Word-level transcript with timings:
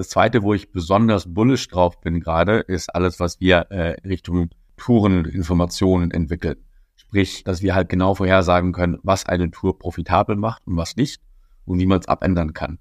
Das 0.00 0.08
zweite, 0.08 0.42
wo 0.42 0.54
ich 0.54 0.72
besonders 0.72 1.34
bullish 1.34 1.68
drauf 1.68 2.00
bin 2.00 2.20
gerade, 2.20 2.60
ist 2.60 2.94
alles, 2.94 3.20
was 3.20 3.38
wir 3.38 3.66
äh, 3.70 4.00
Richtung 4.08 4.48
Toureninformationen 4.78 6.10
entwickeln. 6.10 6.56
Sprich, 6.96 7.44
dass 7.44 7.60
wir 7.60 7.74
halt 7.74 7.90
genau 7.90 8.14
vorhersagen 8.14 8.72
können, 8.72 8.96
was 9.02 9.26
eine 9.26 9.50
Tour 9.50 9.78
profitabel 9.78 10.36
macht 10.36 10.66
und 10.66 10.78
was 10.78 10.96
nicht 10.96 11.20
und 11.66 11.78
wie 11.80 11.84
man 11.84 12.00
es 12.00 12.08
abändern 12.08 12.54
kann. 12.54 12.78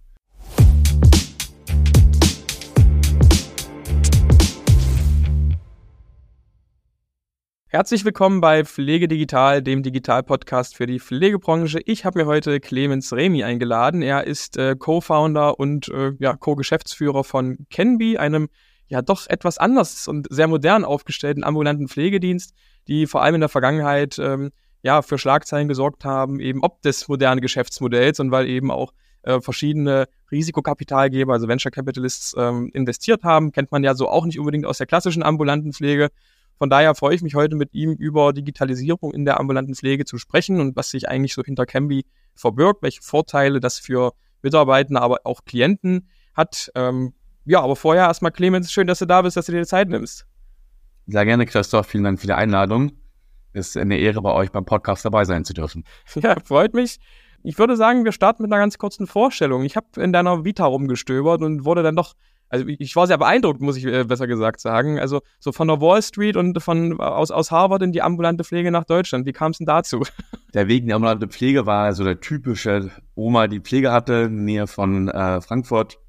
Herzlich 7.72 8.04
willkommen 8.04 8.42
bei 8.42 8.66
Pflege 8.66 9.08
Digital, 9.08 9.62
dem 9.62 9.84
Digital-Podcast 9.84 10.76
für 10.76 10.88
die 10.88 11.00
Pflegebranche. 11.00 11.80
Ich 11.86 12.04
habe 12.04 12.18
mir 12.18 12.26
heute 12.26 12.60
Clemens 12.60 13.14
Remy 13.14 13.44
eingeladen. 13.44 14.02
Er 14.02 14.26
ist 14.26 14.58
äh, 14.58 14.76
Co-Founder 14.76 15.60
und 15.60 15.88
äh, 15.90 16.14
ja, 16.18 16.36
Co-Geschäftsführer 16.36 17.24
von 17.24 17.68
Kenby, 17.70 18.18
einem 18.18 18.50
ja 18.88 19.04
doch 19.04 19.28
etwas 19.28 19.60
anders 19.60 20.08
und 20.08 20.26
sehr 20.32 20.48
modern 20.48 20.84
aufgestellten 20.84 21.44
ambulanten 21.44 21.88
Pflegedienst, 21.88 22.56
die 22.88 23.06
vor 23.06 23.22
allem 23.22 23.36
in 23.36 23.42
der 23.42 23.50
Vergangenheit 23.50 24.18
ähm, 24.18 24.50
ja 24.82 25.04
für 25.04 25.20
Schlagzeilen 25.20 25.68
gesorgt 25.68 26.06
haben, 26.06 26.40
eben 26.40 26.64
ob 26.64 26.82
des 26.82 27.08
modernen 27.08 27.40
Geschäftsmodells 27.40 28.20
und 28.20 28.32
weil 28.32 28.48
eben 28.48 28.72
auch 28.72 28.94
äh, 29.22 29.42
verschiedene 29.42 30.08
Risikokapitalgeber, 30.32 31.34
also 31.34 31.48
Venture 31.48 31.72
Capitalists, 31.72 32.34
ähm, 32.36 32.72
investiert 32.74 33.24
haben. 33.24 33.52
Kennt 33.52 33.72
man 33.72 33.84
ja 33.84 33.94
so 33.94 34.10
auch 34.10 34.26
nicht 34.26 34.40
unbedingt 34.40 34.66
aus 34.66 34.80
der 34.80 34.88
klassischen 34.88 35.22
ambulanten 35.22 35.72
Pflege. 35.72 36.10
Von 36.60 36.70
daher 36.70 36.94
freue 36.94 37.16
ich 37.16 37.22
mich 37.22 37.36
heute 37.36 37.56
mit 37.56 37.74
ihm 37.74 37.94
über 37.94 38.34
Digitalisierung 38.34 39.14
in 39.14 39.24
der 39.24 39.40
ambulanten 39.40 39.76
Pflege 39.76 40.04
zu 40.04 40.18
sprechen 40.18 40.60
und 40.60 40.76
was 40.76 40.90
sich 40.90 41.08
eigentlich 41.08 41.34
so 41.34 41.42
hinter 41.42 41.66
Cambi 41.66 42.06
verbirgt, 42.36 42.84
welche 42.84 43.02
Vorteile 43.02 43.62
das 43.62 43.80
für 43.80 44.12
Mitarbeiter, 44.42 45.02
aber 45.02 45.22
auch 45.24 45.46
Klienten 45.46 46.10
hat. 46.34 46.70
Ähm, 46.76 47.14
ja, 47.46 47.62
aber 47.62 47.78
vorher 47.78 48.04
erstmal 48.04 48.34
Clemens, 48.34 48.74
schön, 48.74 48.88
dass 48.88 49.00
du 49.00 49.06
da 49.06 49.22
bist, 49.22 49.38
dass 49.38 49.46
du 49.46 49.54
dir 49.54 49.62
die 49.62 49.68
Zeit 49.68 49.88
nimmst. 49.88 50.28
Sehr 51.08 51.26
gerne, 51.26 51.46
Christoph. 51.46 51.88
Vielen 51.88 52.04
Dank 52.04 52.20
für 52.20 52.28
die 52.28 52.34
Einladung. 52.34 52.92
Es 53.54 53.70
ist 53.70 53.78
eine 53.78 53.98
Ehre, 53.98 54.22
bei 54.22 54.34
euch 54.34 54.52
beim 54.52 54.66
Podcast 54.66 55.06
dabei 55.06 55.24
sein 55.24 55.46
zu 55.46 55.54
dürfen. 55.54 55.86
Ja, 56.16 56.36
freut 56.44 56.74
mich. 56.74 57.00
Ich 57.42 57.58
würde 57.58 57.78
sagen, 57.78 58.04
wir 58.04 58.12
starten 58.12 58.44
mit 58.44 58.52
einer 58.52 58.62
ganz 58.62 58.78
kurzen 58.78 59.08
Vorstellung. 59.08 59.64
Ich 59.64 59.78
habe 59.78 59.88
in 59.96 60.12
deiner 60.12 60.44
Vita 60.44 60.66
rumgestöbert 60.66 61.42
und 61.42 61.64
wurde 61.64 61.84
dann 61.84 61.96
doch 61.96 62.16
also 62.50 62.66
ich 62.68 62.96
war 62.96 63.06
sehr 63.06 63.20
beeindruckt, 63.20 63.62
muss 63.62 63.78
ich 63.78 63.86
äh, 63.86 64.04
besser 64.04 64.26
gesagt 64.26 64.60
sagen. 64.60 65.00
Also 65.00 65.22
so 65.40 65.52
von 65.52 65.68
der 65.68 65.80
Wall 65.80 66.02
Street 66.02 66.36
und 66.36 66.62
von 66.62 67.00
aus, 67.00 67.30
aus 67.30 67.52
Harvard 67.52 67.84
in 67.84 67.92
die 67.92 68.02
ambulante 68.02 68.44
Pflege 68.44 68.72
nach 68.72 68.86
Deutschland. 68.86 69.28
Wie 69.28 69.34
kam 69.34 69.52
es 69.52 69.60
denn 69.60 69.68
dazu? 69.68 70.04
Der 70.56 70.68
Weg 70.68 70.82
in 70.82 70.88
die 70.88 70.94
ambulante 70.94 71.28
Pflege 71.28 71.68
war 71.68 71.94
so 71.94 72.04
der 72.04 72.22
typische 72.22 72.90
Oma, 73.14 73.46
die 73.46 73.60
Pflege 73.60 73.92
hatte, 73.92 74.14
in 74.14 74.38
der 74.38 74.46
Nähe 74.46 74.68
von 74.68 75.08
äh, 75.08 75.42
Frankfurt. 75.42 76.00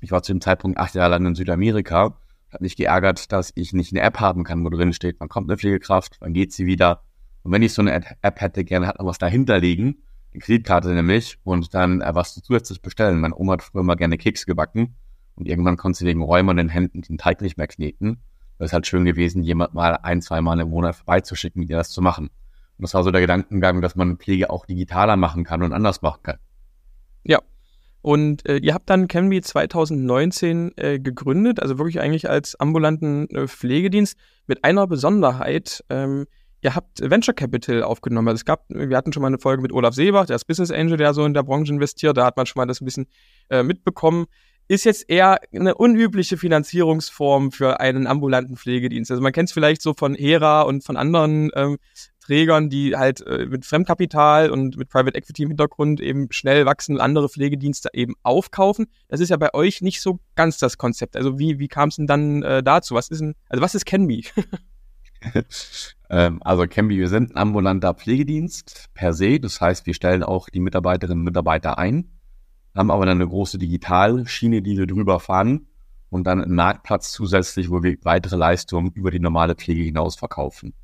Ich 0.00 0.10
war 0.10 0.22
zu 0.22 0.32
dem 0.32 0.40
Zeitpunkt 0.40 0.78
acht 0.78 0.94
Jahre 0.94 1.10
lang 1.10 1.26
in 1.26 1.34
Südamerika. 1.34 2.18
Hat 2.50 2.62
mich 2.62 2.76
geärgert, 2.76 3.32
dass 3.32 3.52
ich 3.54 3.74
nicht 3.74 3.92
eine 3.92 4.00
App 4.00 4.18
haben 4.18 4.44
kann, 4.44 4.64
wo 4.64 4.70
drin 4.70 4.94
steht, 4.94 5.16
wann 5.18 5.28
kommt 5.28 5.50
eine 5.50 5.58
Pflegekraft, 5.58 6.16
wann 6.20 6.32
geht 6.32 6.54
sie 6.54 6.64
wieder. 6.64 7.02
Und 7.42 7.52
wenn 7.52 7.60
ich 7.60 7.74
so 7.74 7.82
eine 7.82 7.92
App 7.92 8.40
hätte, 8.40 8.64
gerne 8.64 8.86
hat 8.86 8.98
noch 8.98 9.04
was 9.04 9.18
dahinter 9.18 9.58
liegen, 9.58 9.98
eine 10.32 10.40
Kreditkarte 10.40 10.88
nämlich, 10.94 11.36
und 11.44 11.74
dann 11.74 12.00
äh, 12.00 12.14
was 12.14 12.34
zusätzlich 12.34 12.80
bestellen. 12.80 13.20
Meine 13.20 13.36
Oma 13.36 13.54
hat 13.54 13.62
früher 13.62 13.82
mal 13.82 13.96
gerne 13.96 14.16
Keks 14.16 14.46
gebacken 14.46 14.96
und 15.36 15.46
irgendwann 15.46 15.76
konntest 15.76 16.02
du 16.02 16.06
wegen 16.06 16.22
Räumen 16.22 16.50
in 16.50 16.66
den 16.66 16.68
Händen 16.68 17.02
den 17.02 17.18
Teig 17.18 17.40
nicht 17.40 17.56
mehr 17.56 17.66
kneten. 17.66 18.18
Das 18.58 18.70
ist 18.70 18.72
halt 18.72 18.86
schön 18.86 19.04
gewesen, 19.04 19.42
jemand 19.42 19.74
mal 19.74 19.98
ein, 20.02 20.22
zwei 20.22 20.40
Mal 20.40 20.58
im 20.60 20.70
Monat 20.70 20.96
vorbeizuschicken, 20.96 21.60
mit 21.60 21.68
dir 21.68 21.76
das 21.76 21.90
zu 21.90 22.00
machen. 22.00 22.28
Und 22.78 22.82
das 22.82 22.94
war 22.94 23.04
so 23.04 23.10
der 23.10 23.20
Gedankengang, 23.20 23.82
dass 23.82 23.96
man 23.96 24.16
Pflege 24.16 24.50
auch 24.50 24.66
digitaler 24.66 25.16
machen 25.16 25.44
kann 25.44 25.62
und 25.62 25.72
anders 25.72 26.02
machen 26.02 26.22
kann. 26.22 26.38
Ja. 27.24 27.40
Und 28.00 28.48
äh, 28.48 28.58
ihr 28.58 28.72
habt 28.72 28.88
dann 28.88 29.08
Canby 29.08 29.42
2019 29.42 30.72
äh, 30.76 30.98
gegründet, 31.00 31.60
also 31.60 31.76
wirklich 31.78 32.00
eigentlich 32.00 32.30
als 32.30 32.54
ambulanten 32.58 33.28
äh, 33.30 33.48
Pflegedienst 33.48 34.16
mit 34.46 34.62
einer 34.64 34.86
Besonderheit. 34.86 35.84
Ähm, 35.90 36.26
ihr 36.60 36.74
habt 36.76 37.00
Venture 37.00 37.34
Capital 37.34 37.82
aufgenommen. 37.82 38.28
Also 38.28 38.36
es 38.36 38.44
gab, 38.44 38.64
wir 38.68 38.96
hatten 38.96 39.12
schon 39.12 39.22
mal 39.22 39.26
eine 39.26 39.38
Folge 39.38 39.60
mit 39.60 39.72
Olaf 39.72 39.94
Seebach, 39.94 40.26
der 40.26 40.36
ist 40.36 40.46
Business 40.46 40.70
Angel, 40.70 40.96
der 40.96 41.14
so 41.14 41.24
in 41.24 41.34
der 41.34 41.42
Branche 41.42 41.72
investiert. 41.72 42.16
Da 42.16 42.24
hat 42.24 42.36
man 42.36 42.46
schon 42.46 42.60
mal 42.60 42.66
das 42.66 42.80
ein 42.80 42.84
bisschen 42.84 43.06
äh, 43.50 43.64
mitbekommen 43.64 44.26
ist 44.68 44.84
jetzt 44.84 45.08
eher 45.08 45.38
eine 45.54 45.74
unübliche 45.74 46.36
Finanzierungsform 46.36 47.52
für 47.52 47.80
einen 47.80 48.06
ambulanten 48.06 48.56
Pflegedienst. 48.56 49.10
Also 49.10 49.22
man 49.22 49.32
kennt 49.32 49.48
es 49.48 49.52
vielleicht 49.52 49.82
so 49.82 49.94
von 49.94 50.14
Hera 50.14 50.62
und 50.62 50.84
von 50.84 50.96
anderen 50.96 51.50
ähm, 51.54 51.78
Trägern, 52.20 52.68
die 52.68 52.96
halt 52.96 53.24
äh, 53.24 53.46
mit 53.46 53.64
Fremdkapital 53.64 54.50
und 54.50 54.76
mit 54.76 54.88
Private 54.88 55.16
Equity 55.16 55.44
im 55.44 55.50
Hintergrund 55.50 56.00
eben 56.00 56.26
schnell 56.32 56.66
wachsen 56.66 56.96
und 56.96 57.00
andere 57.00 57.28
Pflegedienste 57.28 57.90
eben 57.92 58.14
aufkaufen. 58.24 58.86
Das 59.08 59.20
ist 59.20 59.28
ja 59.28 59.36
bei 59.36 59.54
euch 59.54 59.80
nicht 59.80 60.00
so 60.00 60.18
ganz 60.34 60.58
das 60.58 60.76
Konzept. 60.76 61.16
Also 61.16 61.38
wie, 61.38 61.60
wie 61.60 61.68
kam 61.68 61.88
es 61.88 61.96
denn 61.96 62.08
dann 62.08 62.42
äh, 62.42 62.62
dazu? 62.64 62.94
Was 62.94 63.08
ist 63.08 63.20
denn, 63.20 63.34
also 63.48 63.62
was 63.62 63.76
ist 63.76 63.86
Canby? 63.86 64.24
ähm, 66.10 66.42
also 66.42 66.66
Canby, 66.66 66.98
wir 66.98 67.08
sind 67.08 67.30
ein 67.30 67.36
ambulanter 67.36 67.94
Pflegedienst 67.94 68.86
per 68.94 69.12
se. 69.12 69.38
Das 69.38 69.60
heißt, 69.60 69.86
wir 69.86 69.94
stellen 69.94 70.24
auch 70.24 70.48
die 70.48 70.60
Mitarbeiterinnen 70.60 71.20
und 71.20 71.24
Mitarbeiter 71.24 71.78
ein 71.78 72.15
haben 72.76 72.90
aber 72.90 73.06
dann 73.06 73.18
eine 73.18 73.28
große 73.28 73.58
Digitalschiene, 73.58 74.62
die 74.62 74.78
wir 74.78 74.86
drüber 74.86 75.20
fahren 75.20 75.66
und 76.10 76.26
dann 76.26 76.42
einen 76.42 76.54
Marktplatz 76.54 77.12
zusätzlich, 77.12 77.70
wo 77.70 77.82
wir 77.82 77.96
weitere 78.02 78.36
Leistungen 78.36 78.92
über 78.92 79.10
die 79.10 79.20
normale 79.20 79.54
Pflege 79.54 79.82
hinaus 79.82 80.16
verkaufen. 80.16 80.74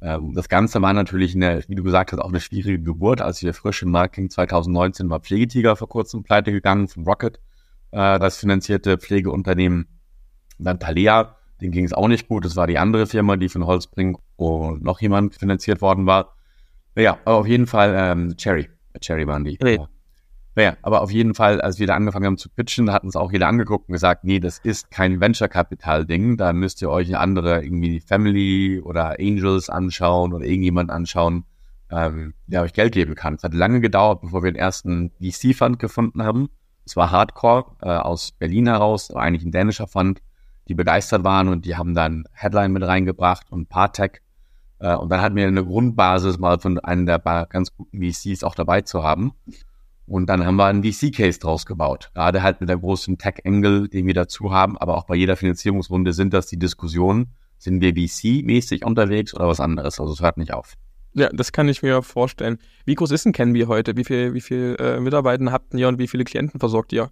Ähm, 0.00 0.34
das 0.34 0.48
Ganze 0.48 0.82
war 0.82 0.92
natürlich, 0.92 1.34
eine, 1.34 1.62
wie 1.68 1.74
du 1.74 1.82
gesagt 1.82 2.12
hast, 2.12 2.18
auch 2.18 2.28
eine 2.28 2.40
schwierige 2.40 2.80
Geburt. 2.80 3.20
Als 3.20 3.42
wir 3.42 3.54
frisch 3.54 3.82
im 3.82 3.90
Markt 3.90 4.16
gingen, 4.16 4.30
2019 4.30 5.08
war 5.10 5.20
Pflegetiger 5.20 5.76
vor 5.76 5.88
kurzem 5.88 6.22
pleite 6.22 6.52
gegangen 6.52 6.88
von 6.88 7.04
Rocket, 7.04 7.38
äh, 7.92 8.18
das 8.18 8.36
finanzierte 8.36 8.98
Pflegeunternehmen. 8.98 9.86
Dann 10.58 10.78
Talea, 10.78 11.36
denen 11.60 11.72
ging 11.72 11.84
es 11.84 11.92
auch 11.92 12.08
nicht 12.08 12.28
gut. 12.28 12.44
Das 12.44 12.56
war 12.56 12.66
die 12.66 12.78
andere 12.78 13.06
Firma, 13.06 13.36
die 13.36 13.48
von 13.48 13.64
Holzbrink 13.64 14.18
und 14.36 14.82
noch 14.82 15.00
jemand 15.00 15.34
finanziert 15.34 15.80
worden 15.80 16.06
war. 16.06 16.34
Ja, 16.96 17.18
aber 17.24 17.36
auf 17.38 17.46
jeden 17.46 17.66
Fall 17.66 17.94
ähm, 17.96 18.36
Cherry. 18.36 18.68
Cherry 19.00 19.26
waren 19.26 19.44
die. 19.44 19.58
Nee. 19.62 19.78
Naja, 20.54 20.76
aber 20.82 21.00
auf 21.00 21.10
jeden 21.10 21.34
Fall, 21.34 21.62
als 21.62 21.78
wir 21.78 21.86
da 21.86 21.94
angefangen 21.94 22.26
haben 22.26 22.36
zu 22.36 22.50
pitchen, 22.50 22.92
hat 22.92 23.04
uns 23.04 23.16
auch 23.16 23.32
jeder 23.32 23.48
angeguckt 23.48 23.88
und 23.88 23.94
gesagt, 23.94 24.24
nee, 24.24 24.38
das 24.38 24.58
ist 24.58 24.90
kein 24.90 25.18
Venture 25.18 25.48
Capital 25.48 26.04
Ding, 26.04 26.36
da 26.36 26.52
müsst 26.52 26.82
ihr 26.82 26.90
euch 26.90 27.08
eine 27.08 27.20
andere 27.20 27.64
irgendwie 27.64 28.00
Family 28.00 28.80
oder 28.80 29.16
Angels 29.18 29.70
anschauen 29.70 30.34
oder 30.34 30.44
irgendjemand 30.44 30.90
anschauen, 30.90 31.44
ähm, 31.90 32.34
der 32.46 32.62
euch 32.62 32.74
Geld 32.74 32.92
geben 32.92 33.14
kann. 33.14 33.34
Es 33.36 33.44
hat 33.44 33.54
lange 33.54 33.80
gedauert, 33.80 34.20
bevor 34.20 34.42
wir 34.42 34.52
den 34.52 34.60
ersten 34.60 35.10
VC-Fund 35.22 35.78
gefunden 35.78 36.22
haben. 36.22 36.50
Es 36.84 36.96
war 36.96 37.10
Hardcore 37.10 37.76
äh, 37.80 37.88
aus 37.88 38.32
Berlin 38.32 38.66
heraus, 38.66 39.10
eigentlich 39.10 39.44
ein 39.44 39.52
dänischer 39.52 39.86
Fund, 39.86 40.20
die 40.68 40.74
begeistert 40.74 41.24
waren 41.24 41.48
und 41.48 41.64
die 41.64 41.76
haben 41.76 41.94
dann 41.94 42.24
Headline 42.32 42.72
mit 42.72 42.82
reingebracht 42.82 43.50
und 43.50 43.70
Partech. 43.70 44.20
Äh, 44.80 44.96
und 44.96 45.08
dann 45.08 45.22
hatten 45.22 45.36
wir 45.36 45.46
eine 45.46 45.64
Grundbasis 45.64 46.38
mal 46.38 46.58
von 46.58 46.78
einem 46.78 47.06
der 47.06 47.18
ganz 47.48 47.74
guten 47.74 48.02
VCs 48.02 48.44
auch 48.44 48.54
dabei 48.54 48.82
zu 48.82 49.02
haben. 49.02 49.32
Und 50.06 50.26
dann 50.26 50.44
haben 50.44 50.56
wir 50.56 50.66
einen 50.66 50.82
VC-Case 50.82 51.38
draus 51.38 51.64
gebaut. 51.64 52.10
Gerade 52.14 52.42
halt 52.42 52.60
mit 52.60 52.68
der 52.68 52.78
großen 52.78 53.18
Tech-Angle, 53.18 53.88
den 53.88 54.06
wir 54.06 54.14
dazu 54.14 54.52
haben. 54.52 54.76
Aber 54.78 54.96
auch 54.96 55.04
bei 55.04 55.14
jeder 55.14 55.36
Finanzierungsrunde 55.36 56.12
sind 56.12 56.34
das 56.34 56.46
die 56.46 56.58
Diskussionen. 56.58 57.34
Sind 57.58 57.80
wir 57.80 57.94
VC-mäßig 57.94 58.84
unterwegs 58.84 59.32
oder 59.34 59.46
was 59.46 59.60
anderes? 59.60 60.00
Also 60.00 60.12
es 60.12 60.20
hört 60.20 60.36
nicht 60.36 60.52
auf. 60.52 60.74
Ja, 61.14 61.28
das 61.28 61.52
kann 61.52 61.68
ich 61.68 61.82
mir 61.82 62.02
vorstellen. 62.02 62.58
Wie 62.84 62.94
groß 62.94 63.10
ist 63.10 63.24
denn 63.24 63.32
Canby 63.32 63.62
heute? 63.62 63.96
Wie 63.96 64.04
viel, 64.04 64.34
wie 64.34 64.40
viel 64.40 64.76
äh, 64.80 64.98
Mitarbeiter 64.98 65.52
habt 65.52 65.74
ihr 65.74 65.86
und 65.88 65.98
wie 65.98 66.08
viele 66.08 66.24
Klienten 66.24 66.58
versorgt 66.58 66.92
ihr? 66.92 67.10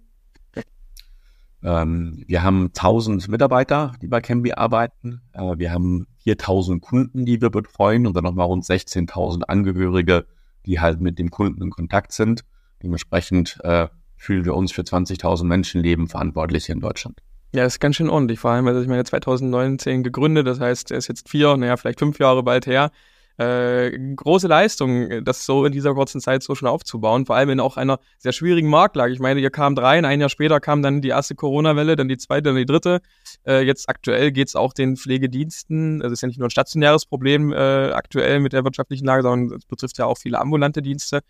Ähm, 1.63 2.23
wir 2.27 2.41
haben 2.41 2.71
1000 2.73 3.27
Mitarbeiter, 3.27 3.93
die 4.01 4.07
bei 4.07 4.19
Canby 4.19 4.53
arbeiten. 4.53 5.21
Äh, 5.33 5.57
wir 5.57 5.71
haben 5.71 6.07
4000 6.23 6.81
Kunden, 6.81 7.25
die 7.25 7.41
wir 7.41 7.51
betreuen 7.51 8.07
und 8.07 8.15
dann 8.15 8.23
nochmal 8.23 8.47
rund 8.47 8.63
16.000 8.63 9.43
Angehörige, 9.43 10.25
die 10.65 10.79
halt 10.79 11.01
mit 11.01 11.19
dem 11.19 11.29
Kunden 11.29 11.61
in 11.61 11.69
Kontakt 11.69 12.13
sind. 12.13 12.43
Dementsprechend 12.83 13.59
äh, 13.63 13.87
fühlen 14.17 14.45
wir 14.45 14.55
uns 14.55 14.71
für 14.71 14.81
20.000 14.81 15.43
Menschenleben 15.45 16.07
verantwortlich 16.07 16.65
hier 16.65 16.75
in 16.75 16.81
Deutschland. 16.81 17.21
Ja, 17.53 17.65
ist 17.65 17.79
ganz 17.79 17.97
schön 17.97 18.09
ordentlich. 18.09 18.39
Vor 18.39 18.51
allem, 18.51 18.67
also 18.67 18.81
ich 18.81 18.87
meine, 18.87 19.03
2019 19.03 20.03
gegründet, 20.03 20.47
das 20.47 20.59
heißt, 20.59 20.91
er 20.91 20.97
ist 20.97 21.07
jetzt 21.09 21.29
vier, 21.29 21.57
naja, 21.57 21.75
vielleicht 21.75 21.99
fünf 21.99 22.17
Jahre 22.19 22.43
bald 22.43 22.65
her. 22.65 22.91
Äh, 23.37 23.97
große 24.15 24.47
Leistung, 24.47 25.23
das 25.23 25.45
so 25.45 25.65
in 25.65 25.71
dieser 25.71 25.93
kurzen 25.95 26.21
Zeit 26.21 26.43
so 26.43 26.53
schon 26.53 26.67
aufzubauen, 26.67 27.25
vor 27.25 27.35
allem 27.37 27.49
in 27.49 27.59
auch 27.59 27.75
einer 27.75 27.99
sehr 28.19 28.33
schwierigen 28.33 28.69
Marktlage. 28.69 29.13
Ich 29.13 29.19
meine, 29.19 29.39
ihr 29.39 29.49
kamt 29.49 29.79
rein, 29.79 30.05
ein 30.05 30.19
Jahr 30.19 30.29
später 30.29 30.59
kam 30.59 30.83
dann 30.83 31.01
die 31.01 31.09
erste 31.09 31.33
Corona-Welle, 31.33 31.95
dann 31.95 32.07
die 32.07 32.17
zweite, 32.17 32.43
dann 32.43 32.55
die 32.55 32.65
dritte. 32.65 33.01
Äh, 33.45 33.63
jetzt 33.63 33.89
aktuell 33.89 34.31
geht 34.31 34.49
es 34.49 34.55
auch 34.55 34.73
den 34.73 34.95
Pflegediensten, 34.95 36.01
also 36.03 36.13
es 36.13 36.19
ist 36.19 36.21
ja 36.21 36.27
nicht 36.27 36.37
nur 36.37 36.49
ein 36.49 36.51
stationäres 36.51 37.05
Problem 37.05 37.51
äh, 37.51 37.55
aktuell 37.91 38.41
mit 38.41 38.53
der 38.53 38.63
wirtschaftlichen 38.63 39.05
Lage, 39.05 39.23
sondern 39.23 39.57
es 39.57 39.65
betrifft 39.65 39.97
ja 39.97 40.05
auch 40.05 40.19
viele 40.19 40.39
ambulante 40.39 40.81
Dienste. 40.81 41.21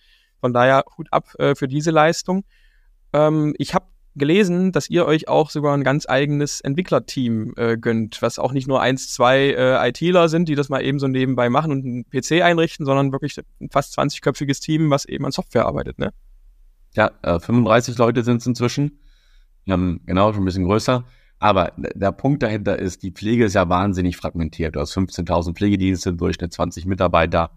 Von 0.41 0.53
daher 0.53 0.83
Hut 0.97 1.07
ab 1.11 1.33
äh, 1.39 1.55
für 1.55 1.67
diese 1.67 1.91
Leistung. 1.91 2.43
Ähm, 3.13 3.53
ich 3.57 3.73
habe 3.73 3.85
gelesen, 4.15 4.71
dass 4.71 4.89
ihr 4.89 5.05
euch 5.05 5.29
auch 5.29 5.49
sogar 5.49 5.73
ein 5.73 5.83
ganz 5.83 6.07
eigenes 6.07 6.59
Entwicklerteam 6.59 7.53
äh, 7.55 7.77
gönnt, 7.77 8.21
was 8.21 8.39
auch 8.39 8.51
nicht 8.51 8.67
nur 8.67 8.81
eins, 8.81 9.13
zwei 9.13 9.51
äh, 9.51 9.89
ITler 9.89 10.27
sind, 10.27 10.49
die 10.49 10.55
das 10.55 10.67
mal 10.69 10.83
eben 10.83 10.99
so 10.99 11.07
nebenbei 11.07 11.49
machen 11.49 11.71
und 11.71 11.85
einen 11.85 12.09
PC 12.09 12.43
einrichten, 12.43 12.85
sondern 12.85 13.13
wirklich 13.13 13.37
ein 13.61 13.69
fast 13.69 13.97
20-köpfiges 13.97 14.61
Team, 14.61 14.89
was 14.89 15.05
eben 15.05 15.25
an 15.25 15.31
Software 15.31 15.65
arbeitet, 15.65 15.97
ne? 15.97 16.11
Ja, 16.93 17.11
äh, 17.21 17.39
35 17.39 17.97
Leute 17.97 18.23
sind 18.23 18.41
es 18.41 18.45
inzwischen. 18.45 18.99
Ähm, 19.65 20.01
genau, 20.05 20.33
schon 20.33 20.41
ein 20.41 20.45
bisschen 20.45 20.65
größer. 20.65 21.05
Aber 21.39 21.71
der 21.77 22.11
Punkt 22.11 22.43
dahinter 22.43 22.77
ist, 22.77 23.01
die 23.01 23.11
Pflege 23.11 23.45
ist 23.45 23.55
ja 23.55 23.67
wahnsinnig 23.69 24.17
fragmentiert. 24.17 24.75
Du 24.75 24.79
hast 24.79 24.95
15.000 24.95 25.55
Pflegedienste, 25.55 26.09
im 26.09 26.17
Durchschnitt 26.17 26.53
20 26.53 26.85
Mitarbeiter. 26.85 27.51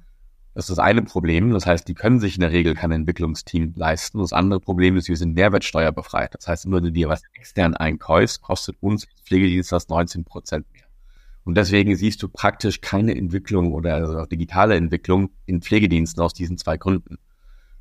Das 0.54 0.64
ist 0.64 0.70
das 0.70 0.78
eine 0.78 1.02
Problem. 1.02 1.50
Das 1.50 1.66
heißt, 1.66 1.88
die 1.88 1.94
können 1.94 2.20
sich 2.20 2.36
in 2.36 2.40
der 2.40 2.52
Regel 2.52 2.74
kein 2.74 2.92
Entwicklungsteam 2.92 3.74
leisten. 3.76 4.18
Das 4.18 4.32
andere 4.32 4.60
Problem 4.60 4.96
ist, 4.96 5.08
wir 5.08 5.16
sind 5.16 5.34
mehrwertsteuerbefreit. 5.34 6.34
Das 6.34 6.46
heißt, 6.46 6.66
nur 6.66 6.76
wenn 6.76 6.84
du 6.84 6.92
dir 6.92 7.08
was 7.08 7.22
extern 7.34 7.74
einkaufst, 7.74 8.40
kostet 8.40 8.76
uns 8.80 9.06
Pflegedienst 9.24 9.72
das 9.72 9.88
19 9.88 10.24
Prozent 10.24 10.66
mehr. 10.72 10.84
Und 11.44 11.56
deswegen 11.56 11.94
siehst 11.96 12.22
du 12.22 12.28
praktisch 12.28 12.80
keine 12.80 13.16
Entwicklung 13.16 13.72
oder 13.72 13.94
also 13.94 14.24
digitale 14.26 14.76
Entwicklung 14.76 15.30
in 15.44 15.60
Pflegediensten 15.60 16.22
aus 16.22 16.32
diesen 16.32 16.56
zwei 16.56 16.76
Gründen. 16.76 17.18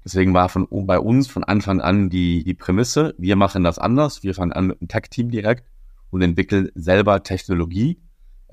Deswegen 0.03 0.33
war 0.33 0.49
von 0.49 0.67
bei 0.69 0.99
uns 0.99 1.27
von 1.27 1.43
Anfang 1.45 1.79
an 1.79 2.09
die, 2.09 2.43
die 2.43 2.55
Prämisse, 2.55 3.15
wir 3.17 3.37
machen 3.37 3.63
das 3.63 3.79
anders. 3.79 4.23
Wir 4.23 4.33
fangen 4.33 4.51
an 4.51 4.67
mit 4.67 4.81
einem 4.81 4.89
Tech-Team 4.89 5.29
direkt 5.29 5.69
und 6.09 6.21
entwickeln 6.21 6.69
selber 6.75 7.23
Technologie, 7.23 8.01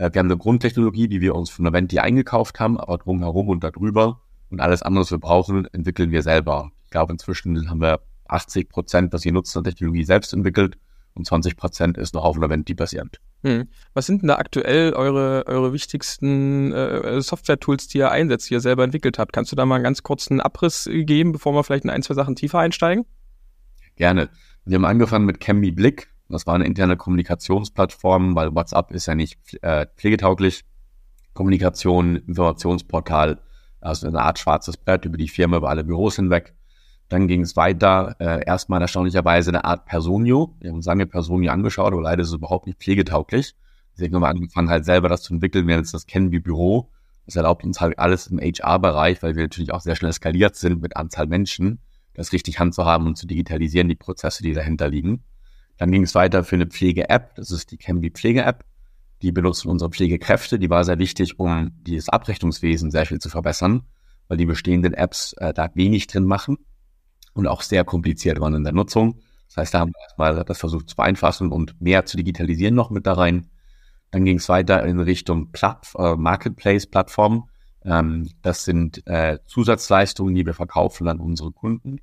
wir 0.01 0.19
haben 0.19 0.27
eine 0.27 0.39
Grundtechnologie, 0.39 1.09
die 1.09 1.21
wir 1.21 1.35
uns 1.35 1.51
von 1.51 1.67
Aventi 1.67 1.99
eingekauft 1.99 2.59
haben, 2.59 2.79
aber 2.79 2.99
drumherum 2.99 3.49
und 3.49 3.63
darüber 3.63 4.21
und 4.49 4.61
alles 4.61 4.83
andere, 4.83 5.03
was 5.03 5.11
wir 5.11 5.19
brauchen, 5.19 5.67
entwickeln 5.67 6.11
wir 6.11 6.23
selber. 6.23 6.73
Ich 6.85 6.91
glaube, 6.91 7.13
inzwischen 7.13 7.69
haben 7.69 7.81
wir 7.81 8.01
80 8.29 8.69
Prozent, 8.69 9.13
was 9.13 9.25
wir 9.25 9.33
nutzen, 9.33 9.59
an 9.59 9.65
Technologie 9.65 10.05
selbst 10.05 10.33
entwickelt 10.33 10.79
und 11.15 11.27
20 11.27 11.57
Prozent 11.57 11.99
ist 11.99 12.15
noch 12.15 12.25
auf 12.25 12.41
Aventi 12.41 12.75
basierend. 12.75 13.21
Hm. 13.43 13.69
Was 13.95 14.07
sind 14.07 14.23
denn 14.23 14.29
da 14.29 14.37
aktuell 14.37 14.93
eure, 14.93 15.47
eure 15.47 15.73
wichtigsten 15.73 16.73
äh, 16.73 17.21
Software-Tools, 17.21 17.89
die 17.89 17.99
ihr 17.99 18.11
einsetzt, 18.11 18.51
die 18.51 18.55
ihr 18.55 18.61
selber 18.61 18.85
entwickelt 18.85 19.19
habt? 19.19 19.33
Kannst 19.33 19.53
du 19.53 19.57
da 19.57 19.67
mal 19.67 19.77
einen 19.77 19.85
ganz 19.85 20.03
kurzen 20.03 20.41
Abriss 20.41 20.89
geben, 20.91 21.33
bevor 21.33 21.55
wir 21.55 21.65
vielleicht 21.65 21.85
in 21.85 21.91
ein, 21.91 22.03
zwei 22.03 22.15
Sachen 22.15 22.37
tiefer 22.37 22.59
einsteigen? 22.59 23.07
Gerne. 23.97 24.31
Wir 24.65 24.77
haben 24.77 24.85
angefangen 24.85 25.27
mit 25.27 25.41
Chemie 25.41 25.71
Blick. 25.73 26.10
Das 26.31 26.47
war 26.47 26.55
eine 26.55 26.65
interne 26.65 26.97
Kommunikationsplattform, 26.97 28.37
weil 28.37 28.55
WhatsApp 28.55 28.93
ist 28.93 29.07
ja 29.07 29.15
nicht 29.15 29.39
äh, 29.63 29.87
pflegetauglich. 29.97 30.65
Kommunikation, 31.35 32.17
Informationsportal, 32.17 33.41
also 33.81 34.07
eine 34.07 34.23
Art 34.23 34.39
schwarzes 34.39 34.77
Brett 34.77 35.05
über 35.05 35.17
die 35.17 35.29
Firma, 35.29 35.57
über 35.57 35.71
alle 35.71 35.85
Büros 35.85 36.17
hinweg. 36.17 36.55
Dann 37.09 37.27
ging 37.27 37.43
es 37.43 37.57
weiter, 37.57 38.15
äh, 38.21 38.45
erstmal 38.47 38.81
erstaunlicherweise 38.81 39.51
eine 39.51 39.65
Art 39.65 39.87
Personio. 39.87 40.55
Wir 40.61 40.71
haben 40.71 40.77
uns 40.77 40.87
lange 40.87 41.07
Personio 41.07 41.51
angeschaut, 41.51 41.93
aber 41.93 42.03
leider 42.03 42.23
ist 42.23 42.29
es 42.29 42.35
überhaupt 42.35 42.67
nicht 42.67 42.79
pflegetauglich. 42.79 43.55
Deswegen 43.93 44.15
haben 44.15 44.23
wir 44.23 44.29
angefangen, 44.29 44.69
halt 44.69 44.85
selber 44.85 45.09
das 45.09 45.23
zu 45.23 45.35
entwickeln. 45.35 45.67
Wir 45.67 45.77
jetzt 45.77 45.95
das 45.95 46.07
kennen 46.07 46.31
wie 46.31 46.39
Büro. 46.39 46.91
Das 47.27 47.37
erlaubt 47.37 47.65
uns 47.65 47.81
halt 47.81 47.99
alles 47.99 48.29
im 48.29 48.39
HR-Bereich, 48.39 49.23
weil 49.23 49.35
wir 49.35 49.43
natürlich 49.43 49.73
auch 49.73 49.81
sehr 49.81 49.97
schnell 49.97 50.13
skaliert 50.13 50.57
sind 50.57 50.81
mit 50.81 50.97
Anzahl 50.97 51.27
Menschen, 51.27 51.81
das 52.15 52.33
richtig 52.33 52.59
handzuhaben 52.59 53.07
und 53.07 53.17
zu 53.17 53.27
digitalisieren, 53.27 53.89
die 53.89 53.97
Prozesse, 53.97 54.43
die 54.43 54.53
dahinter 54.53 54.89
liegen. 54.89 55.25
Dann 55.81 55.93
ging 55.93 56.03
es 56.03 56.15
weiter 56.15 56.45
für 56.45 56.57
eine 56.57 56.67
Pflege-App. 56.67 57.37
Das 57.37 57.51
ist 57.51 57.71
die 57.71 57.79
Cambly 57.79 58.11
Pflege-App. 58.11 58.67
Die 59.23 59.33
benutzen 59.33 59.71
unsere 59.71 59.91
Pflegekräfte. 59.91 60.59
Die 60.59 60.69
war 60.69 60.85
sehr 60.85 60.99
wichtig, 60.99 61.39
um 61.39 61.71
dieses 61.87 62.11
Abrechnungswesen 62.11 62.91
sehr 62.91 63.07
viel 63.07 63.19
zu 63.19 63.31
verbessern, 63.31 63.85
weil 64.29 64.37
die 64.37 64.45
bestehenden 64.45 64.93
Apps 64.93 65.33
äh, 65.39 65.55
da 65.55 65.71
wenig 65.73 66.07
drin 66.07 66.25
machen 66.25 66.59
und 67.33 67.47
auch 67.47 67.63
sehr 67.63 67.83
kompliziert 67.85 68.41
waren 68.41 68.53
in 68.53 68.63
der 68.63 68.75
Nutzung. 68.75 69.23
Das 69.49 69.57
heißt, 69.57 69.73
da 69.73 69.79
haben 69.81 69.93
wir 69.93 70.03
erstmal 70.03 70.45
das 70.45 70.59
versucht 70.59 70.91
zu 70.91 70.97
vereinfachen 70.97 71.51
und 71.51 71.81
mehr 71.81 72.05
zu 72.05 72.19
digitalisieren 72.19 72.75
noch 72.75 72.91
mit 72.91 73.07
da 73.07 73.15
rein. 73.15 73.49
Dann 74.11 74.27
ging 74.27 74.37
es 74.37 74.51
weiter 74.51 74.85
in 74.85 75.01
Richtung 75.01 75.51
Platt, 75.51 75.95
äh, 75.97 76.15
Marketplace-Plattform. 76.15 77.49
Ähm, 77.87 78.29
das 78.43 78.67
sind 78.67 79.07
äh, 79.07 79.39
Zusatzleistungen, 79.47 80.35
die 80.35 80.45
wir 80.45 80.53
verkaufen 80.53 81.09
an 81.09 81.21
unsere 81.21 81.53
Kunden. 81.53 82.01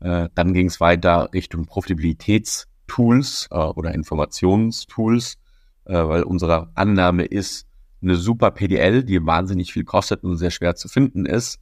Äh, 0.00 0.28
dann 0.34 0.52
ging 0.54 0.66
es 0.66 0.80
weiter 0.80 1.32
Richtung 1.32 1.66
Profitabilitäts- 1.66 2.66
Tools 2.92 3.48
äh, 3.50 3.56
oder 3.56 3.94
Informationstools, 3.94 5.38
äh, 5.86 5.94
weil 5.94 6.24
unsere 6.24 6.70
Annahme 6.74 7.24
ist, 7.24 7.66
eine 8.02 8.16
super 8.16 8.50
PDL, 8.50 9.02
die 9.02 9.24
wahnsinnig 9.24 9.72
viel 9.72 9.84
kostet 9.84 10.24
und 10.24 10.36
sehr 10.36 10.50
schwer 10.50 10.74
zu 10.74 10.88
finden 10.88 11.24
ist, 11.24 11.58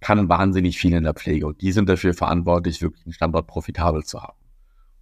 kann 0.00 0.30
wahnsinnig 0.30 0.78
viel 0.78 0.94
in 0.94 1.02
der 1.02 1.12
Pflege. 1.12 1.46
Und 1.48 1.60
die 1.60 1.72
sind 1.72 1.88
dafür 1.88 2.14
verantwortlich, 2.14 2.80
wirklich 2.80 3.04
einen 3.04 3.12
Standort 3.12 3.46
profitabel 3.46 4.04
zu 4.04 4.22
haben. 4.22 4.38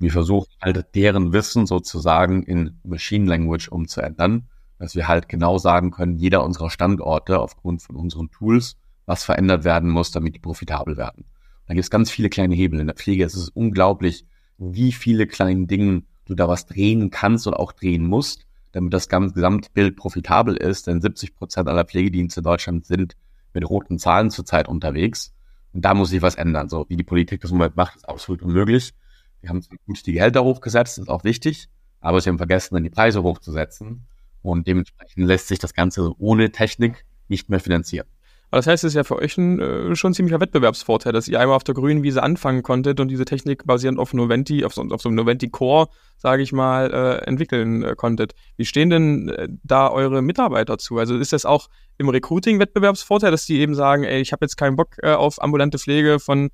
Wir 0.01 0.11
versuchen 0.11 0.51
halt 0.61 0.95
deren 0.97 1.33
Wissen 1.33 1.67
sozusagen 1.67 2.43
in 2.43 2.81
Machine 2.83 3.27
Language 3.27 3.69
umzuändern, 3.69 4.49
dass 4.81 4.97
wir 4.97 5.07
halt 5.07 5.29
genau 5.29 5.59
sagen 5.59 5.93
können, 5.93 6.17
jeder 6.17 6.43
unserer 6.43 6.71
Standorte 6.71 7.39
aufgrund 7.39 7.83
von 7.83 7.95
unseren 7.95 8.31
Tools, 8.31 8.77
was 9.07 9.23
verändert 9.23 9.63
werden 9.63 9.91
muss, 9.91 10.11
damit 10.11 10.35
die 10.35 10.41
profitabel 10.41 10.97
werden. 10.97 11.25
Da 11.69 11.75
gibt 11.75 11.85
es 11.85 11.91
ganz 11.91 12.11
viele 12.11 12.31
kleine 12.31 12.57
Hebel. 12.57 12.81
In 12.81 12.87
der 12.89 12.97
Pflege 12.97 13.25
ist 13.25 13.37
es 13.37 13.51
unglaublich, 13.51 14.25
wie 14.59 14.93
viele 14.93 15.27
kleine 15.27 15.67
Dinge 15.67 16.03
du 16.27 16.35
da 16.35 16.49
was 16.49 16.67
drehen 16.67 17.11
kannst 17.11 17.47
und 17.47 17.55
auch 17.55 17.73
drehen 17.73 18.05
musst, 18.05 18.47
damit 18.73 18.93
das 18.93 19.09
Gesamtbild 19.09 19.97
profitabel 19.97 20.57
ist. 20.57 20.87
Denn 20.87 21.01
70 21.01 21.35
Prozent 21.35 21.69
aller 21.69 21.85
Pflegedienste 21.85 22.41
in 22.41 22.45
Deutschland 22.45 22.87
sind 22.87 23.17
mit 23.55 23.69
roten 23.69 23.99
Zahlen 23.99 24.31
zurzeit 24.31 24.69
unterwegs. 24.69 25.33
Und 25.73 25.85
da 25.85 25.95
muss 25.95 26.11
sich 26.11 26.23
was 26.23 26.35
ändern. 26.35 26.69
So 26.69 26.87
wie 26.89 26.97
die 26.97 27.05
Politik 27.05 27.41
das 27.41 27.51
im 27.51 27.59
Moment 27.59 27.77
macht, 27.77 27.97
ist 27.97 28.09
absolut 28.09 28.43
unmöglich. 28.43 28.95
Wir 29.41 29.51
haben 29.51 29.65
gut 29.87 30.05
die 30.07 30.13
Gehälter 30.13 30.43
hochgesetzt, 30.43 30.99
ist 30.99 31.09
auch 31.09 31.25
wichtig, 31.25 31.69
aber 32.01 32.21
sie 32.21 32.29
haben 32.29 32.39
vergessen, 32.39 32.75
dann 32.75 32.83
die 32.83 32.91
Preise 32.91 33.23
hochzusetzen. 33.23 34.07
Und 34.43 34.67
dementsprechend 34.67 35.27
lässt 35.27 35.49
sich 35.49 35.59
das 35.59 35.75
Ganze 35.75 36.13
ohne 36.19 36.51
Technik 36.51 37.05
nicht 37.29 37.49
mehr 37.49 37.61
finanzieren. 37.61 38.07
Aber 38.51 38.59
das 38.59 38.67
heißt, 38.67 38.85
es 38.85 38.93
ist 38.93 38.95
ja 38.95 39.05
für 39.05 39.17
euch 39.17 39.37
ein, 39.37 39.61
äh, 39.61 39.95
schon 39.95 40.13
ein 40.13 40.15
ziemlicher 40.15 40.41
Wettbewerbsvorteil, 40.41 41.13
dass 41.13 41.29
ihr 41.29 41.39
einmal 41.39 41.57
auf 41.57 41.65
der 41.65 41.75
grünen 41.75 42.03
Wiese 42.03 42.23
anfangen 42.23 42.63
konntet 42.63 42.99
und 42.99 43.09
diese 43.09 43.27
Technik 43.27 43.67
basierend 43.67 43.99
auf 43.99 44.15
Noventi, 44.15 44.65
auf 44.65 44.73
so, 44.73 44.83
auf 44.83 45.03
so 45.03 45.11
einem 45.11 45.17
Noventi 45.17 45.51
Core, 45.51 45.89
sage 46.17 46.43
ich 46.43 46.53
mal, 46.53 46.91
äh, 46.91 47.27
entwickeln 47.27 47.83
äh, 47.83 47.95
konntet. 47.95 48.35
Wie 48.57 48.65
stehen 48.65 48.89
denn 48.89 49.29
äh, 49.29 49.49
da 49.65 49.91
eure 49.91 50.23
Mitarbeiter 50.23 50.79
zu? 50.79 50.99
Also 50.99 51.19
ist 51.19 51.35
das 51.35 51.45
auch 51.45 51.69
im 51.99 52.09
Recruiting 52.09 52.59
Wettbewerbsvorteil, 52.59 53.31
dass 53.31 53.45
die 53.45 53.59
eben 53.59 53.75
sagen, 53.75 54.05
ey, 54.05 54.21
ich 54.21 54.33
habe 54.33 54.47
jetzt 54.47 54.57
keinen 54.57 54.77
Bock 54.77 54.97
äh, 55.03 55.13
auf 55.13 55.43
ambulante 55.43 55.79
Pflege 55.79 56.19
von 56.19 56.49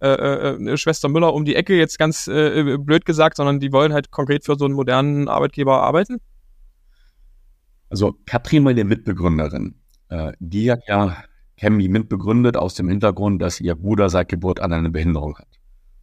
äh, 0.00 0.76
Schwester 0.76 1.08
Müller 1.08 1.34
um 1.34 1.44
die 1.44 1.56
Ecke, 1.56 1.76
jetzt 1.76 1.98
ganz 1.98 2.26
blöd 2.26 3.04
gesagt, 3.04 3.36
sondern 3.36 3.58
die 3.58 3.72
wollen 3.72 3.92
halt 3.92 4.12
konkret 4.12 4.44
für 4.44 4.54
so 4.56 4.64
einen 4.64 4.74
modernen 4.74 5.26
Arbeitgeber 5.26 5.82
arbeiten? 5.82 6.20
Also 7.90 8.14
Katrin, 8.24 8.62
meine 8.62 8.84
Mitbegründerin, 8.84 9.74
äh, 10.08 10.32
die 10.38 10.70
hat 10.70 10.80
ja 10.86 11.16
Cammy 11.56 11.88
mitbegründet 11.88 12.56
aus 12.56 12.74
dem 12.74 12.88
Hintergrund, 12.88 13.42
dass 13.42 13.60
ihr 13.60 13.74
Bruder 13.74 14.08
seit 14.10 14.28
Geburt 14.28 14.60
an 14.60 14.72
eine 14.72 14.90
Behinderung 14.90 15.36
hat. 15.36 15.48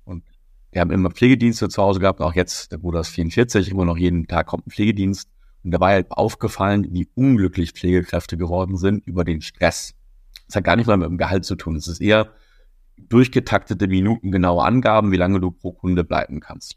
Und 0.04 0.24
wir 0.72 0.82
haben 0.82 0.92
immer 0.92 1.12
Pflegedienste 1.12 1.70
zu 1.70 1.82
Hause 1.82 2.00
gehabt, 2.00 2.22
auch 2.22 2.34
jetzt, 2.34 2.72
der 2.72 2.78
Bruder 2.78 3.00
ist 3.00 3.10
44, 3.10 3.70
immer 3.70 3.86
noch 3.86 3.98
jeden 3.98 4.28
Tag 4.28 4.48
kommt 4.48 4.68
ein 4.68 4.72
Pflegedienst. 4.72 5.30
Und 5.64 5.72
da 5.72 5.80
war 5.80 5.90
halt 5.90 6.12
aufgefallen, 6.12 6.88
wie 6.92 7.08
unglücklich 7.16 7.72
Pflegekräfte 7.72 8.38
geworden 8.38 8.78
sind 8.78 9.08
über 9.08 9.24
den 9.24 9.42
Stress. 9.42 9.96
Das 10.46 10.58
hat 10.58 10.64
gar 10.64 10.76
nicht 10.76 10.86
mal 10.86 10.98
mit 10.98 11.08
dem 11.08 11.18
Gehalt 11.18 11.46
zu 11.46 11.56
tun. 11.56 11.76
Es 11.76 11.88
ist 11.88 12.02
eher 12.02 12.30
durchgetaktete 12.98 13.88
Minuten, 13.88 14.32
genaue 14.32 14.64
Angaben, 14.64 15.12
wie 15.12 15.18
lange 15.18 15.40
du 15.40 15.52
pro 15.52 15.72
Kunde 15.72 16.04
bleiben 16.04 16.40
kannst. 16.40 16.76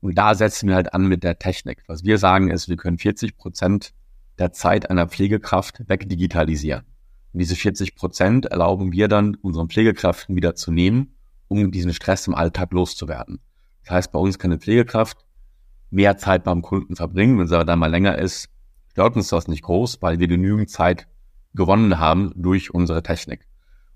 Und 0.00 0.16
da 0.16 0.34
setzen 0.34 0.68
wir 0.68 0.74
halt 0.74 0.92
an 0.94 1.06
mit 1.06 1.22
der 1.22 1.38
Technik. 1.38 1.82
Was 1.86 2.04
wir 2.04 2.18
sagen 2.18 2.50
ist, 2.50 2.68
wir 2.68 2.76
können 2.76 2.98
40 2.98 3.36
Prozent 3.36 3.92
der 4.38 4.52
Zeit 4.52 4.90
einer 4.90 5.08
Pflegekraft 5.08 5.88
wegdigitalisieren. 5.88 6.84
Und 7.32 7.40
diese 7.40 7.56
40 7.56 7.94
Prozent 7.96 8.46
erlauben 8.46 8.92
wir 8.92 9.08
dann 9.08 9.34
unseren 9.36 9.68
Pflegekräften 9.68 10.36
wieder 10.36 10.54
zu 10.54 10.72
nehmen, 10.72 11.14
um 11.48 11.70
diesen 11.70 11.92
Stress 11.92 12.26
im 12.26 12.34
Alltag 12.34 12.72
loszuwerden. 12.72 13.40
Das 13.84 13.94
heißt, 13.94 14.12
bei 14.12 14.18
uns 14.18 14.38
kann 14.38 14.50
eine 14.50 14.60
Pflegekraft 14.60 15.24
mehr 15.90 16.16
Zeit 16.16 16.44
beim 16.44 16.62
Kunden 16.62 16.96
verbringen. 16.96 17.38
Wenn 17.38 17.52
aber 17.52 17.64
dann 17.64 17.78
mal 17.78 17.90
länger 17.90 18.18
ist, 18.18 18.48
stört 18.90 19.16
uns 19.16 19.28
das 19.28 19.48
nicht 19.48 19.62
groß, 19.62 20.02
weil 20.02 20.18
wir 20.18 20.28
genügend 20.28 20.70
Zeit 20.70 21.06
gewonnen 21.54 21.98
haben 21.98 22.32
durch 22.34 22.72
unsere 22.74 23.02
Technik. 23.02 23.46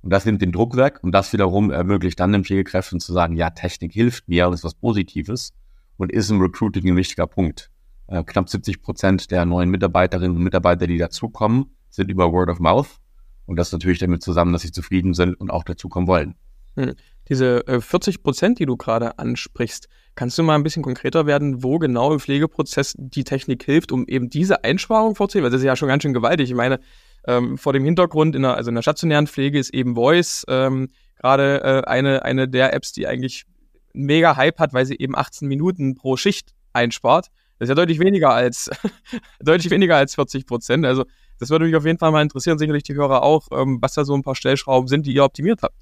Und 0.02 0.11
das 0.11 0.25
nimmt 0.25 0.40
den 0.40 0.52
Druck 0.52 0.76
weg 0.76 1.00
und 1.02 1.12
das 1.12 1.32
wiederum 1.32 1.70
ermöglicht 1.70 2.18
dann 2.20 2.32
den 2.32 2.44
Pflegekräften 2.44 3.00
zu 3.00 3.12
sagen, 3.12 3.37
ja, 3.37 3.50
Technik 3.50 3.92
hilft 3.92 4.28
mir 4.28 4.49
und 4.49 4.54
ist 4.54 4.64
was 4.64 4.75
Positives 4.75 5.52
und 5.99 6.11
ist 6.11 6.30
im 6.30 6.40
Recruiting 6.40 6.88
ein 6.88 6.97
wichtiger 6.97 7.26
Punkt. 7.26 7.70
Äh, 8.10 8.24
knapp 8.24 8.48
70 8.48 8.82
Prozent 8.82 9.30
der 9.30 9.44
neuen 9.44 9.70
Mitarbeiterinnen 9.70 10.36
und 10.36 10.42
Mitarbeiter, 10.42 10.88
die 10.88 10.98
dazukommen, 10.98 11.76
sind 11.90 12.10
über 12.10 12.32
Word 12.32 12.50
of 12.50 12.58
Mouth. 12.58 12.98
Und 13.46 13.56
das 13.56 13.70
natürlich 13.72 14.00
damit 14.00 14.22
zusammen, 14.22 14.52
dass 14.52 14.62
sie 14.62 14.72
zufrieden 14.72 15.14
sind 15.14 15.34
und 15.34 15.50
auch 15.50 15.62
dazukommen 15.62 16.08
wollen. 16.08 16.34
Hm. 16.74 16.94
Diese 17.28 17.66
äh, 17.68 17.80
40 17.80 18.24
Prozent, 18.24 18.58
die 18.58 18.66
du 18.66 18.76
gerade 18.76 19.18
ansprichst, 19.20 19.88
kannst 20.16 20.36
du 20.36 20.42
mal 20.42 20.56
ein 20.56 20.64
bisschen 20.64 20.82
konkreter 20.82 21.26
werden, 21.26 21.62
wo 21.62 21.78
genau 21.78 22.12
im 22.12 22.18
Pflegeprozess 22.18 22.94
die 22.98 23.22
Technik 23.22 23.62
hilft, 23.62 23.92
um 23.92 24.06
eben 24.08 24.28
diese 24.28 24.64
Einsparung 24.64 25.14
vorzunehmen? 25.14 25.44
Weil 25.44 25.52
das 25.52 25.60
ist 25.60 25.66
ja 25.66 25.76
schon 25.76 25.88
ganz 25.88 26.02
schön 26.02 26.12
gewaltig. 26.12 26.50
Ich 26.50 26.56
meine, 26.56 26.80
ähm, 27.28 27.58
vor 27.58 27.72
dem 27.72 27.84
Hintergrund, 27.84 28.34
in 28.34 28.42
der, 28.42 28.56
also 28.56 28.70
in 28.70 28.74
der 28.74 28.82
stationären 28.82 29.28
Pflege 29.28 29.58
ist 29.58 29.72
eben 29.72 29.94
Voice 29.94 30.44
ähm, 30.48 30.88
gerade 31.20 31.62
äh, 31.62 31.88
eine, 31.88 32.24
eine 32.24 32.48
der 32.48 32.74
Apps, 32.74 32.92
die 32.92 33.06
eigentlich 33.06 33.44
mega 33.92 34.36
Hype 34.36 34.58
hat, 34.58 34.72
weil 34.72 34.86
sie 34.86 34.96
eben 34.98 35.16
18 35.16 35.46
Minuten 35.46 35.94
pro 35.94 36.16
Schicht 36.16 36.54
einspart. 36.72 37.30
Das 37.60 37.66
ist 37.66 37.68
ja 37.68 37.74
deutlich 37.74 38.00
weniger 38.00 38.30
als 38.30 38.70
deutlich 39.40 39.70
weniger 39.70 39.96
als 39.96 40.14
40 40.14 40.46
Prozent. 40.46 40.86
Also 40.86 41.04
das 41.38 41.50
würde 41.50 41.66
mich 41.66 41.76
auf 41.76 41.84
jeden 41.84 41.98
Fall 41.98 42.10
mal 42.10 42.22
interessieren, 42.22 42.58
sicherlich 42.58 42.84
die 42.84 42.94
Hörer 42.94 43.22
auch, 43.22 43.48
ähm, 43.52 43.78
was 43.82 43.92
da 43.92 44.06
so 44.06 44.14
ein 44.14 44.22
paar 44.22 44.34
Stellschrauben 44.34 44.88
sind, 44.88 45.04
die 45.04 45.12
ihr 45.12 45.24
optimiert 45.24 45.62
habt. 45.62 45.76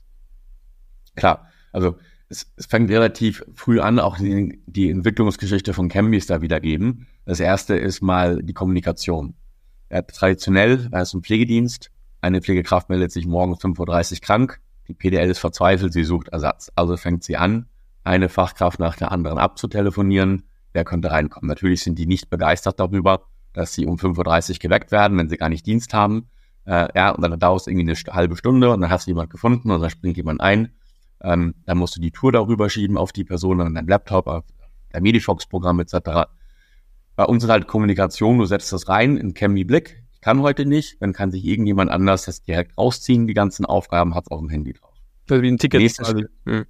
Klar, 1.14 1.46
also 1.72 1.96
es, 2.28 2.52
es 2.56 2.66
fängt 2.66 2.90
relativ 2.90 3.44
früh 3.54 3.78
an, 3.78 4.00
auch 4.00 4.18
die, 4.18 4.60
die 4.66 4.90
Entwicklungsgeschichte 4.90 5.72
von 5.72 5.88
Cambys 5.88 6.26
da 6.26 6.42
wiedergeben. 6.42 7.06
Das 7.24 7.38
erste 7.38 7.76
ist 7.76 8.02
mal 8.02 8.42
die 8.42 8.54
Kommunikation. 8.54 9.34
Ja, 9.88 10.02
traditionell, 10.02 10.88
er 10.90 11.02
ist 11.02 11.14
ein 11.14 11.22
Pflegedienst, 11.22 11.92
eine 12.20 12.42
Pflegekraft 12.42 12.88
meldet 12.88 13.12
sich 13.12 13.24
morgen 13.24 13.54
5.30 13.54 14.14
Uhr 14.14 14.18
krank, 14.20 14.60
die 14.88 14.94
PDL 14.94 15.30
ist 15.30 15.38
verzweifelt, 15.38 15.92
sie 15.92 16.02
sucht 16.02 16.28
Ersatz. 16.28 16.72
Also 16.74 16.96
fängt 16.96 17.22
sie 17.22 17.36
an, 17.36 17.66
eine 18.02 18.28
Fachkraft 18.28 18.80
nach 18.80 18.96
der 18.96 19.12
anderen 19.12 19.38
abzutelefonieren, 19.38 20.47
wer 20.72 20.84
könnte 20.84 21.10
reinkommen. 21.10 21.48
Natürlich 21.48 21.82
sind 21.82 21.98
die 21.98 22.06
nicht 22.06 22.30
begeistert 22.30 22.80
darüber, 22.80 23.26
dass 23.52 23.74
sie 23.74 23.86
um 23.86 23.96
5.30 23.96 24.52
Uhr 24.52 24.58
geweckt 24.58 24.92
werden, 24.92 25.18
wenn 25.18 25.28
sie 25.28 25.36
gar 25.36 25.48
nicht 25.48 25.66
Dienst 25.66 25.94
haben. 25.94 26.28
Äh, 26.64 26.88
ja, 26.94 27.10
und 27.10 27.22
dann 27.22 27.38
dauert 27.38 27.62
es 27.62 27.66
irgendwie 27.66 27.90
eine 27.90 28.14
halbe 28.14 28.36
Stunde 28.36 28.70
und 28.70 28.80
dann 28.80 28.90
hast 28.90 29.06
du 29.06 29.10
jemand 29.10 29.30
gefunden 29.30 29.70
und 29.70 29.80
dann 29.80 29.90
springt 29.90 30.16
jemand 30.16 30.40
ein. 30.40 30.72
Ähm, 31.22 31.54
dann 31.64 31.78
musst 31.78 31.96
du 31.96 32.00
die 32.00 32.10
Tour 32.10 32.30
darüber 32.30 32.70
schieben 32.70 32.96
auf 32.96 33.12
die 33.12 33.24
Person, 33.24 33.58
dann 33.58 33.74
dein 33.74 33.86
Laptop, 33.86 34.26
auf 34.26 34.44
der 34.92 35.00
Medifox-Programm 35.00 35.80
etc. 35.80 36.28
Bei 37.16 37.24
uns 37.24 37.42
ist 37.42 37.50
halt 37.50 37.66
Kommunikation, 37.66 38.38
du 38.38 38.44
setzt 38.44 38.72
das 38.72 38.88
rein 38.88 39.16
in 39.16 39.34
Cammy 39.34 39.64
Blick. 39.64 40.04
Ich 40.12 40.20
kann 40.20 40.40
heute 40.42 40.66
nicht, 40.66 41.00
dann 41.00 41.12
kann 41.12 41.30
sich 41.30 41.44
irgendjemand 41.44 41.90
anders 41.90 42.26
das 42.26 42.42
direkt 42.42 42.76
rausziehen, 42.76 43.26
die 43.26 43.34
ganzen 43.34 43.64
Aufgaben 43.64 44.14
hat 44.14 44.24
es 44.26 44.30
auf 44.30 44.40
dem 44.40 44.48
Handy 44.48 44.72
drauf. 44.72 44.94
Also 45.28 45.42
wie 45.42 45.48
ein 45.48 45.58
Ticket. 45.58 45.80
Nächstes, 45.80 46.14
hm. 46.44 46.66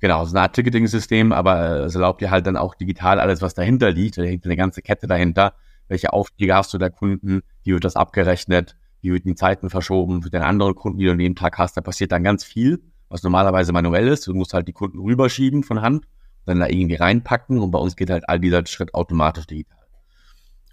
Genau, 0.00 0.24
so 0.24 0.34
eine 0.34 0.42
Art 0.42 0.54
Ticketing-System, 0.54 1.30
aber 1.32 1.60
äh, 1.60 1.82
es 1.84 1.94
erlaubt 1.94 2.22
dir 2.22 2.30
halt 2.30 2.46
dann 2.46 2.56
auch 2.56 2.74
digital 2.74 3.20
alles, 3.20 3.42
was 3.42 3.52
dahinter 3.52 3.90
liegt. 3.90 4.16
Da 4.16 4.22
hängt 4.22 4.46
eine 4.46 4.56
ganze 4.56 4.80
Kette 4.80 5.06
dahinter. 5.06 5.52
Welche 5.88 6.12
Aufträge 6.12 6.54
hast 6.54 6.72
du 6.72 6.78
der 6.78 6.90
Kunden? 6.90 7.42
Wie 7.62 7.72
wird 7.72 7.84
das 7.84 7.96
abgerechnet? 7.96 8.76
Wie 9.02 9.12
wird 9.12 9.26
die 9.26 9.34
Zeiten 9.34 9.68
verschoben? 9.68 10.22
Für 10.22 10.30
den 10.30 10.42
anderen 10.42 10.74
Kunden, 10.74 10.98
die 10.98 11.04
du 11.04 11.12
an 11.12 11.18
dem 11.18 11.34
Tag 11.34 11.58
hast, 11.58 11.76
da 11.76 11.82
passiert 11.82 12.12
dann 12.12 12.24
ganz 12.24 12.44
viel, 12.44 12.82
was 13.10 13.22
normalerweise 13.22 13.72
manuell 13.72 14.08
ist. 14.08 14.26
Du 14.26 14.32
musst 14.32 14.54
halt 14.54 14.68
die 14.68 14.72
Kunden 14.72 14.98
rüberschieben 15.00 15.64
von 15.64 15.82
Hand, 15.82 16.06
dann 16.46 16.60
da 16.60 16.68
irgendwie 16.68 16.94
reinpacken 16.94 17.58
und 17.58 17.70
bei 17.70 17.78
uns 17.78 17.94
geht 17.94 18.08
halt 18.08 18.26
all 18.26 18.40
dieser 18.40 18.64
Schritt 18.66 18.94
automatisch 18.94 19.46
digital. 19.46 19.86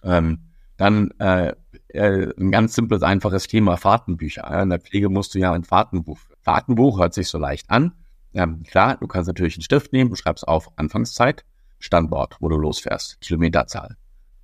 Ähm, 0.04 0.40
dann 0.78 1.12
äh, 1.20 1.54
äh, 1.90 2.32
ein 2.40 2.52
ganz 2.52 2.76
simples, 2.76 3.02
einfaches 3.02 3.48
Thema 3.48 3.76
Fahrtenbücher. 3.76 4.62
In 4.62 4.70
der 4.70 4.80
Pflege 4.80 5.10
musst 5.10 5.36
du 5.36 5.40
ja 5.40 5.52
ein 5.52 5.66
Fahrtenbuch. 5.66 6.20
Fahrtenbuch 6.42 7.00
hört 7.00 7.14
sich 7.14 7.28
so 7.28 7.38
leicht 7.38 7.70
an 7.70 7.92
ähm, 8.38 8.64
klar, 8.64 8.98
du 8.98 9.08
kannst 9.08 9.28
natürlich 9.28 9.56
einen 9.56 9.64
Stift 9.64 9.92
nehmen, 9.94 10.10
du 10.10 10.16
schreibst 10.16 10.48
auf 10.48 10.70
Anfangszeit, 10.78 11.44
Standort, 11.80 12.38
wo 12.40 12.50
du 12.50 12.58
losfährst, 12.58 13.20
Kilometerzahl. 13.22 13.98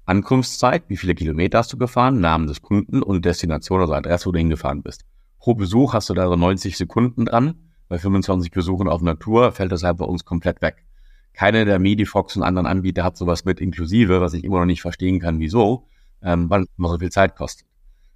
Ankunftszeit, 0.05 0.83
wie 0.89 0.97
viele 0.97 1.15
Kilometer 1.15 1.59
hast 1.59 1.71
du 1.71 1.77
gefahren, 1.77 2.19
Namen 2.19 2.47
des 2.47 2.61
Kunden 2.61 3.01
und 3.01 3.23
Destination, 3.23 3.79
also 3.79 3.93
Adresse, 3.93 4.25
wo 4.25 4.31
du 4.31 4.39
hingefahren 4.39 4.81
bist. 4.83 5.05
Pro 5.39 5.53
Besuch 5.53 5.93
hast 5.93 6.09
du 6.09 6.13
da 6.13 6.27
so 6.27 6.35
90 6.35 6.77
Sekunden 6.77 7.25
dran. 7.25 7.55
Bei 7.87 7.97
25 7.97 8.51
Besuchen 8.51 8.87
auf 8.87 9.01
Natur 9.01 9.51
fällt 9.51 9.71
das 9.71 9.83
halt 9.83 9.97
bei 9.97 10.05
uns 10.05 10.25
komplett 10.25 10.61
weg. 10.61 10.85
Keine 11.33 11.65
der 11.65 11.79
Medifox 11.79 12.35
und 12.35 12.43
anderen 12.43 12.65
Anbieter 12.65 13.03
hat 13.03 13.17
sowas 13.17 13.45
mit 13.45 13.61
inklusive, 13.61 14.21
was 14.21 14.33
ich 14.33 14.43
immer 14.43 14.59
noch 14.59 14.65
nicht 14.65 14.81
verstehen 14.81 15.19
kann, 15.19 15.39
wieso, 15.39 15.87
ähm, 16.21 16.49
weil 16.49 16.63
es 16.63 16.67
immer 16.77 16.89
so 16.89 16.99
viel 16.99 17.11
Zeit 17.11 17.35
kostet. 17.35 17.67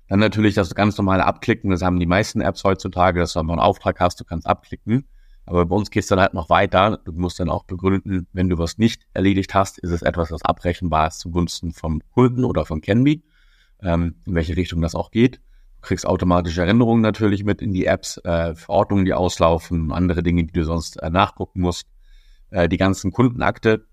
Dann 0.08 0.20
natürlich 0.20 0.56
das 0.56 0.74
ganz 0.74 0.98
normale 0.98 1.26
Abklicken, 1.26 1.70
das 1.70 1.82
haben 1.82 2.00
die 2.00 2.06
meisten 2.06 2.42
Apps 2.42 2.64
heutzutage, 2.64 3.20
dass 3.20 3.34
du 3.34 3.40
einfach 3.40 3.54
einen 3.54 3.62
Auftrag 3.62 4.00
hast, 4.00 4.20
du 4.20 4.24
kannst 4.24 4.48
abklicken. 4.48 5.08
Aber 5.48 5.66
bei 5.66 5.76
uns 5.78 5.90
gehst 5.92 6.12
du 6.12 6.16
dann 6.16 6.24
halt 6.24 6.34
noch 6.34 6.50
weiter. 6.50 7.00
Du 7.06 7.14
musst 7.14 7.40
dann 7.40 7.50
auch 7.50 7.64
begründen, 7.64 8.28
wenn 8.34 8.50
du 8.50 8.58
was 8.58 8.78
nicht 8.78 9.08
erledigt 9.14 9.54
hast, 9.54 9.80
ist 9.80 9.92
es 9.92 10.02
etwas, 10.02 10.30
was 10.30 10.44
abrechenbar 10.44 11.08
ist 11.08 11.20
zugunsten 11.20 11.72
vom 11.72 12.02
Kunden 12.14 12.44
oder 12.44 12.66
von 12.66 12.82
Canby, 12.82 13.24
ähm, 13.82 14.16
in 14.26 14.36
welche 14.36 14.58
Richtung 14.58 14.82
das 14.82 14.94
auch 14.94 15.10
geht. 15.10 15.38
Du 15.78 15.82
kriegst 15.84 16.06
automatische 16.06 16.64
Erinnerungen 16.64 17.02
natürlich 17.02 17.46
mit 17.46 17.62
in 17.62 17.72
die 17.72 17.86
Apps, 17.86 18.18
äh, 18.26 18.56
Verordnungen, 18.56 19.06
die 19.06 19.14
auslaufen, 19.14 19.94
andere 19.94 20.22
Dinge, 20.22 20.44
die 20.44 20.52
du 20.52 20.66
sonst 20.66 21.02
äh, 21.02 21.10
nachgucken 21.10 21.62
musst. 21.62 21.88
Äh, 22.50 22.68
die 22.68 22.78
ganzen 22.78 23.14
Kundenakte, 23.14 23.86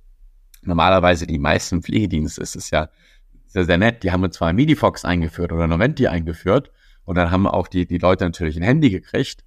normalerweise 0.63 1.25
die 1.25 1.39
meisten 1.39 1.83
Pflegedienste, 1.83 2.43
ist 2.43 2.57
es 2.57 2.71
ja 2.71 2.89
sehr, 3.47 3.65
sehr 3.65 3.79
nett. 3.79 4.03
Die 4.03 4.11
haben 4.11 4.29
zwar 4.33 4.53
Medifox 4.53 5.05
eingeführt 5.05 5.53
oder 5.53 5.69
Noventi 5.69 6.09
eingeführt 6.09 6.73
und 7.05 7.17
dann 7.17 7.31
haben 7.31 7.47
auch 7.47 7.69
die, 7.69 7.87
die 7.87 7.99
Leute 7.99 8.25
natürlich 8.25 8.57
ein 8.57 8.65
Handy 8.65 8.91
gekriegt 8.91 9.45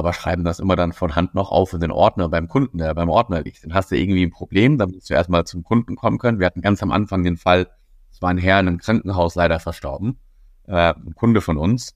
aber 0.00 0.12
schreiben 0.14 0.44
das 0.44 0.58
immer 0.58 0.76
dann 0.76 0.92
von 0.92 1.14
Hand 1.14 1.34
noch 1.34 1.52
auf 1.52 1.74
in 1.74 1.80
den 1.80 1.92
Ordner 1.92 2.30
beim 2.30 2.48
Kunden, 2.48 2.78
der 2.78 2.94
beim 2.94 3.10
Ordner 3.10 3.42
liegt. 3.42 3.64
Dann 3.64 3.74
hast 3.74 3.90
du 3.90 3.96
irgendwie 3.96 4.24
ein 4.24 4.30
Problem, 4.30 4.78
dann 4.78 4.90
musst 4.90 5.10
du 5.10 5.14
erstmal 5.14 5.44
zum 5.44 5.62
Kunden 5.62 5.94
kommen 5.94 6.16
können. 6.18 6.38
Wir 6.40 6.46
hatten 6.46 6.62
ganz 6.62 6.82
am 6.82 6.90
Anfang 6.90 7.22
den 7.22 7.36
Fall, 7.36 7.68
es 8.10 8.22
war 8.22 8.30
ein 8.30 8.38
Herr 8.38 8.58
in 8.58 8.66
einem 8.66 8.78
Krankenhaus 8.78 9.34
leider 9.34 9.60
verstorben, 9.60 10.18
äh, 10.66 10.94
ein 10.94 11.14
Kunde 11.14 11.42
von 11.42 11.58
uns, 11.58 11.94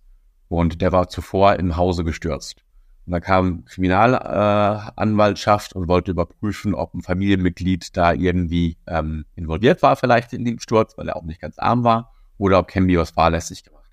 und 0.48 0.82
der 0.82 0.92
war 0.92 1.08
zuvor 1.08 1.56
im 1.56 1.76
Hause 1.76 2.04
gestürzt. 2.04 2.62
Und 3.06 3.12
da 3.12 3.20
kam 3.20 3.64
Kriminalanwaltschaft 3.64 5.74
äh, 5.74 5.78
und 5.78 5.88
wollte 5.88 6.10
überprüfen, 6.10 6.74
ob 6.74 6.92
ein 6.94 7.00
Familienmitglied 7.00 7.96
da 7.96 8.12
irgendwie 8.12 8.76
ähm, 8.86 9.24
involviert 9.34 9.80
war, 9.82 9.96
vielleicht 9.96 10.34
in 10.34 10.44
den 10.44 10.60
Sturz, 10.60 10.98
weil 10.98 11.08
er 11.08 11.16
auch 11.16 11.24
nicht 11.24 11.40
ganz 11.40 11.58
arm 11.58 11.84
war, 11.84 12.12
oder 12.36 12.58
ob 12.58 12.68
Camby 12.68 12.98
was 12.98 13.08
fahrlässig 13.10 13.64
gemacht 13.64 13.83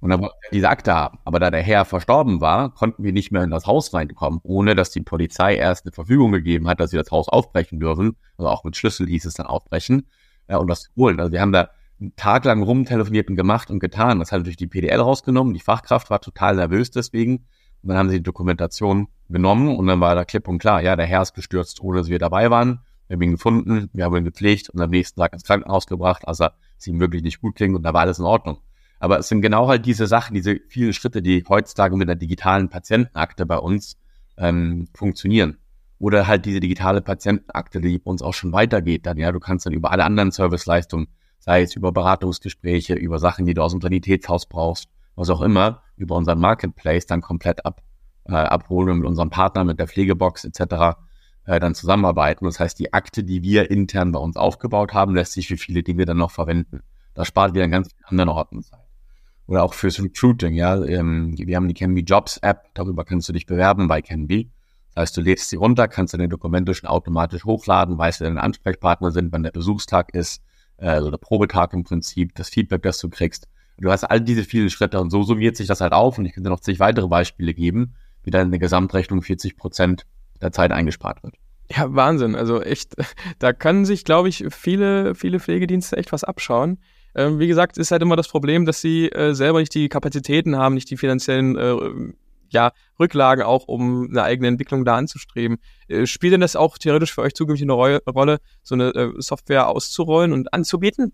und 0.00 0.10
dann 0.10 0.20
wollten 0.20 0.36
wir 0.42 0.50
diese 0.52 0.68
Akte 0.68 0.94
haben. 0.94 1.18
Aber 1.24 1.40
da 1.40 1.50
der 1.50 1.62
Herr 1.62 1.84
verstorben 1.84 2.40
war, 2.40 2.72
konnten 2.74 3.02
wir 3.02 3.12
nicht 3.12 3.32
mehr 3.32 3.42
in 3.42 3.50
das 3.50 3.66
Haus 3.66 3.92
reinkommen, 3.92 4.40
ohne 4.42 4.74
dass 4.74 4.90
die 4.90 5.00
Polizei 5.00 5.56
erst 5.56 5.86
eine 5.86 5.92
Verfügung 5.92 6.32
gegeben 6.32 6.68
hat, 6.68 6.80
dass 6.80 6.90
sie 6.90 6.96
das 6.96 7.10
Haus 7.10 7.28
aufbrechen 7.28 7.80
dürfen. 7.80 8.16
Also 8.36 8.48
auch 8.48 8.64
mit 8.64 8.76
Schlüssel 8.76 9.06
hieß 9.06 9.24
es 9.24 9.34
dann 9.34 9.46
aufbrechen, 9.46 10.06
äh, 10.46 10.56
und 10.56 10.68
das 10.68 10.90
holen. 10.96 11.18
Also 11.20 11.32
wir 11.32 11.40
haben 11.40 11.52
da 11.52 11.70
einen 12.00 12.14
Tag 12.16 12.44
lang 12.44 12.62
rumtelefoniert 12.62 13.28
und 13.28 13.36
gemacht 13.36 13.70
und 13.70 13.80
getan. 13.80 14.18
Das 14.18 14.32
hat 14.32 14.40
natürlich 14.40 14.56
die 14.56 14.66
PDL 14.66 15.00
rausgenommen. 15.00 15.54
Die 15.54 15.60
Fachkraft 15.60 16.10
war 16.10 16.20
total 16.20 16.56
nervös 16.56 16.90
deswegen. 16.90 17.46
Und 17.82 17.90
dann 17.90 17.98
haben 17.98 18.08
sie 18.08 18.16
die 18.16 18.22
Dokumentation 18.22 19.08
genommen 19.28 19.76
und 19.76 19.86
dann 19.86 20.00
war 20.00 20.14
da 20.14 20.24
klipp 20.24 20.48
und 20.48 20.58
klar, 20.58 20.82
ja, 20.82 20.96
der 20.96 21.06
Herr 21.06 21.22
ist 21.22 21.34
gestürzt, 21.34 21.80
ohne 21.80 21.98
dass 21.98 22.08
wir 22.08 22.18
dabei 22.18 22.50
waren. 22.50 22.80
Wir 23.06 23.14
haben 23.14 23.22
ihn 23.22 23.32
gefunden, 23.32 23.88
wir 23.92 24.04
haben 24.04 24.16
ihn 24.16 24.24
gepflegt 24.24 24.68
und 24.68 24.80
am 24.80 24.90
nächsten 24.90 25.20
Tag 25.20 25.32
ins 25.32 25.44
Krankenhaus 25.44 25.86
gebracht, 25.86 26.26
als 26.26 26.40
er 26.40 26.54
es 26.76 26.86
ihm 26.86 26.98
wirklich 27.00 27.22
nicht 27.22 27.40
gut 27.40 27.54
klingt 27.54 27.76
und 27.76 27.82
da 27.82 27.94
war 27.94 28.02
alles 28.02 28.18
in 28.18 28.24
Ordnung. 28.24 28.58
Aber 28.98 29.18
es 29.18 29.28
sind 29.28 29.42
genau 29.42 29.68
halt 29.68 29.86
diese 29.86 30.06
Sachen, 30.06 30.34
diese 30.34 30.60
vielen 30.68 30.92
Schritte, 30.92 31.22
die 31.22 31.44
heutzutage 31.48 31.96
mit 31.96 32.08
der 32.08 32.16
digitalen 32.16 32.68
Patientenakte 32.68 33.46
bei 33.46 33.58
uns 33.58 33.96
ähm, 34.36 34.88
funktionieren. 34.94 35.58
Oder 36.00 36.26
halt 36.26 36.44
diese 36.46 36.60
digitale 36.60 37.00
Patientenakte, 37.00 37.80
die 37.80 37.98
bei 37.98 38.10
uns 38.10 38.22
auch 38.22 38.34
schon 38.34 38.52
weitergeht. 38.52 39.06
Dann 39.06 39.16
ja, 39.16 39.32
du 39.32 39.40
kannst 39.40 39.66
dann 39.66 39.72
über 39.72 39.90
alle 39.90 40.04
anderen 40.04 40.30
Serviceleistungen, 40.30 41.08
sei 41.38 41.62
es 41.62 41.74
über 41.76 41.92
Beratungsgespräche, 41.92 42.94
über 42.94 43.18
Sachen, 43.18 43.46
die 43.46 43.54
du 43.54 43.62
aus 43.62 43.72
dem 43.72 43.80
Sanitätshaus 43.80 44.46
brauchst, 44.46 44.88
was 45.16 45.30
auch 45.30 45.42
immer, 45.42 45.82
über 45.96 46.16
unseren 46.16 46.40
Marketplace 46.40 47.06
dann 47.06 47.20
komplett 47.20 47.64
ab, 47.66 47.82
äh, 48.24 48.32
abholen 48.32 48.90
und 48.90 48.98
mit 48.98 49.08
unserem 49.08 49.30
Partner, 49.30 49.64
mit 49.64 49.78
der 49.78 49.88
Pflegebox 49.88 50.44
etc. 50.44 50.98
Äh, 51.44 51.58
dann 51.58 51.74
zusammenarbeiten. 51.74 52.44
Das 52.44 52.60
heißt, 52.60 52.78
die 52.78 52.92
Akte, 52.92 53.24
die 53.24 53.42
wir 53.42 53.70
intern 53.70 54.12
bei 54.12 54.20
uns 54.20 54.36
aufgebaut 54.36 54.92
haben, 54.92 55.14
lässt 55.14 55.32
sich 55.32 55.48
für 55.48 55.56
viele 55.56 55.82
Dinge 55.82 56.04
dann 56.04 56.18
noch 56.18 56.30
verwenden. 56.30 56.82
Das 57.14 57.26
spart 57.26 57.54
wieder 57.54 57.64
an 57.64 57.72
ganz 57.72 57.88
vielen 57.92 58.04
anderen 58.06 58.28
Orten 58.28 58.62
Zeit 58.62 58.87
oder 59.48 59.64
auch 59.64 59.74
fürs 59.74 60.00
Recruiting, 60.00 60.54
ja. 60.54 60.84
Ähm, 60.84 61.34
wir 61.36 61.56
haben 61.56 61.66
die 61.66 61.74
Canby 61.74 62.02
Jobs 62.02 62.36
App, 62.38 62.66
darüber 62.74 63.04
kannst 63.04 63.28
du 63.28 63.32
dich 63.32 63.46
bewerben 63.46 63.88
bei 63.88 64.02
Canby. 64.02 64.50
Das 64.94 65.02
heißt, 65.02 65.16
du 65.16 65.20
lädst 65.22 65.48
sie 65.48 65.56
runter, 65.56 65.88
kannst 65.88 66.14
deine 66.14 66.28
Dokumente 66.28 66.74
schon 66.74 66.88
automatisch 66.88 67.44
hochladen, 67.44 67.96
weißt, 67.98 68.20
wer 68.20 68.28
deine 68.28 68.42
Ansprechpartner 68.42 69.10
sind, 69.10 69.32
wann 69.32 69.42
der 69.42 69.50
Besuchstag 69.50 70.14
ist, 70.14 70.42
äh, 70.76 70.86
also 70.88 71.10
der 71.10 71.16
Probetag 71.16 71.72
im 71.72 71.82
Prinzip, 71.82 72.34
das 72.34 72.50
Feedback, 72.50 72.82
das 72.82 72.98
du 72.98 73.08
kriegst. 73.08 73.48
Du 73.78 73.90
hast 73.90 74.04
all 74.04 74.20
diese 74.20 74.44
vielen 74.44 74.70
Schritte 74.70 75.00
und 75.00 75.10
so 75.10 75.22
summiert 75.22 75.56
sich 75.56 75.66
das 75.66 75.80
halt 75.80 75.92
auf 75.92 76.18
und 76.18 76.26
ich 76.26 76.34
könnte 76.34 76.50
noch 76.50 76.60
zig 76.60 76.78
weitere 76.78 77.08
Beispiele 77.08 77.54
geben, 77.54 77.94
wie 78.24 78.30
dann 78.30 78.46
in 78.46 78.50
der 78.50 78.60
Gesamtrechnung 78.60 79.22
40 79.22 79.56
Prozent 79.56 80.04
der 80.42 80.52
Zeit 80.52 80.72
eingespart 80.72 81.22
wird. 81.22 81.36
Ja, 81.70 81.94
Wahnsinn. 81.94 82.34
Also 82.34 82.60
echt, 82.60 82.96
da 83.38 83.54
können 83.54 83.86
sich, 83.86 84.04
glaube 84.04 84.28
ich, 84.28 84.44
viele, 84.50 85.14
viele 85.14 85.40
Pflegedienste 85.40 85.96
echt 85.96 86.12
was 86.12 86.24
abschauen. 86.24 86.78
Ähm, 87.18 87.40
wie 87.40 87.48
gesagt, 87.48 87.78
ist 87.78 87.90
halt 87.90 88.00
immer 88.00 88.14
das 88.14 88.28
Problem, 88.28 88.64
dass 88.64 88.80
sie 88.80 89.08
äh, 89.08 89.34
selber 89.34 89.58
nicht 89.58 89.74
die 89.74 89.88
Kapazitäten 89.88 90.56
haben, 90.56 90.76
nicht 90.76 90.88
die 90.88 90.96
finanziellen 90.96 91.56
äh, 91.56 91.76
ja, 92.50 92.70
Rücklagen 93.00 93.42
auch, 93.42 93.66
um 93.66 94.08
eine 94.08 94.22
eigene 94.22 94.46
Entwicklung 94.46 94.84
da 94.84 94.96
anzustreben. 94.96 95.58
Äh, 95.88 96.06
spielt 96.06 96.34
denn 96.34 96.40
das 96.40 96.54
auch 96.54 96.78
theoretisch 96.78 97.12
für 97.12 97.22
euch 97.22 97.34
zukünftig 97.34 97.64
eine 97.64 97.72
Ro 97.72 97.98
Rolle, 98.08 98.38
so 98.62 98.76
eine 98.76 98.90
äh, 98.94 99.12
Software 99.18 99.66
auszurollen 99.66 100.32
und 100.32 100.54
anzubieten? 100.54 101.12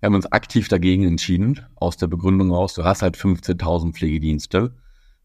Wir 0.00 0.06
haben 0.06 0.14
uns 0.14 0.32
aktiv 0.32 0.68
dagegen 0.68 1.04
entschieden, 1.04 1.60
aus 1.74 1.98
der 1.98 2.06
Begründung 2.06 2.50
raus, 2.50 2.72
du 2.72 2.82
hast 2.82 3.02
halt 3.02 3.18
15.000 3.18 3.92
Pflegedienste, 3.92 4.74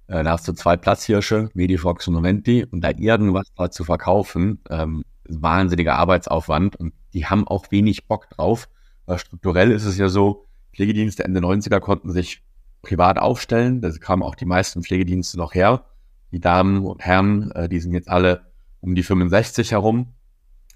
äh, 0.08 0.22
da 0.22 0.32
hast 0.32 0.50
du 0.50 0.52
zwei 0.52 0.76
Platzhirsche, 0.76 1.50
Medifox 1.54 2.10
und 2.10 2.16
Noventi, 2.16 2.66
und 2.70 2.82
da 2.82 2.90
irgendwas 2.90 3.48
zu 3.72 3.86
verkaufen, 3.86 4.60
ähm, 4.70 5.06
wahnsinniger 5.30 5.96
Arbeitsaufwand 5.96 6.76
und 6.76 6.94
die 7.14 7.26
haben 7.26 7.48
auch 7.48 7.72
wenig 7.72 8.06
Bock 8.08 8.30
drauf, 8.32 8.68
strukturell 9.18 9.72
ist 9.72 9.86
es 9.86 9.98
ja 9.98 10.10
so, 10.10 10.46
Pflegedienste 10.76 11.24
Ende 11.24 11.40
90er 11.40 11.80
konnten 11.80 12.12
sich 12.12 12.44
privat 12.82 13.18
aufstellen. 13.18 13.82
Da 13.82 13.90
kamen 13.92 14.24
auch 14.24 14.36
die 14.36 14.46
meisten 14.46 14.84
Pflegedienste 14.84 15.38
noch 15.38 15.54
her. 15.54 15.86
Die 16.32 16.40
Damen 16.42 16.86
und 16.86 17.02
Herren, 17.02 17.52
äh, 17.52 17.70
die 17.70 17.80
sind 17.80 17.94
jetzt 17.94 18.10
alle 18.10 18.52
um 18.82 18.94
die 18.94 19.04
65 19.04 19.72
herum. 19.72 20.14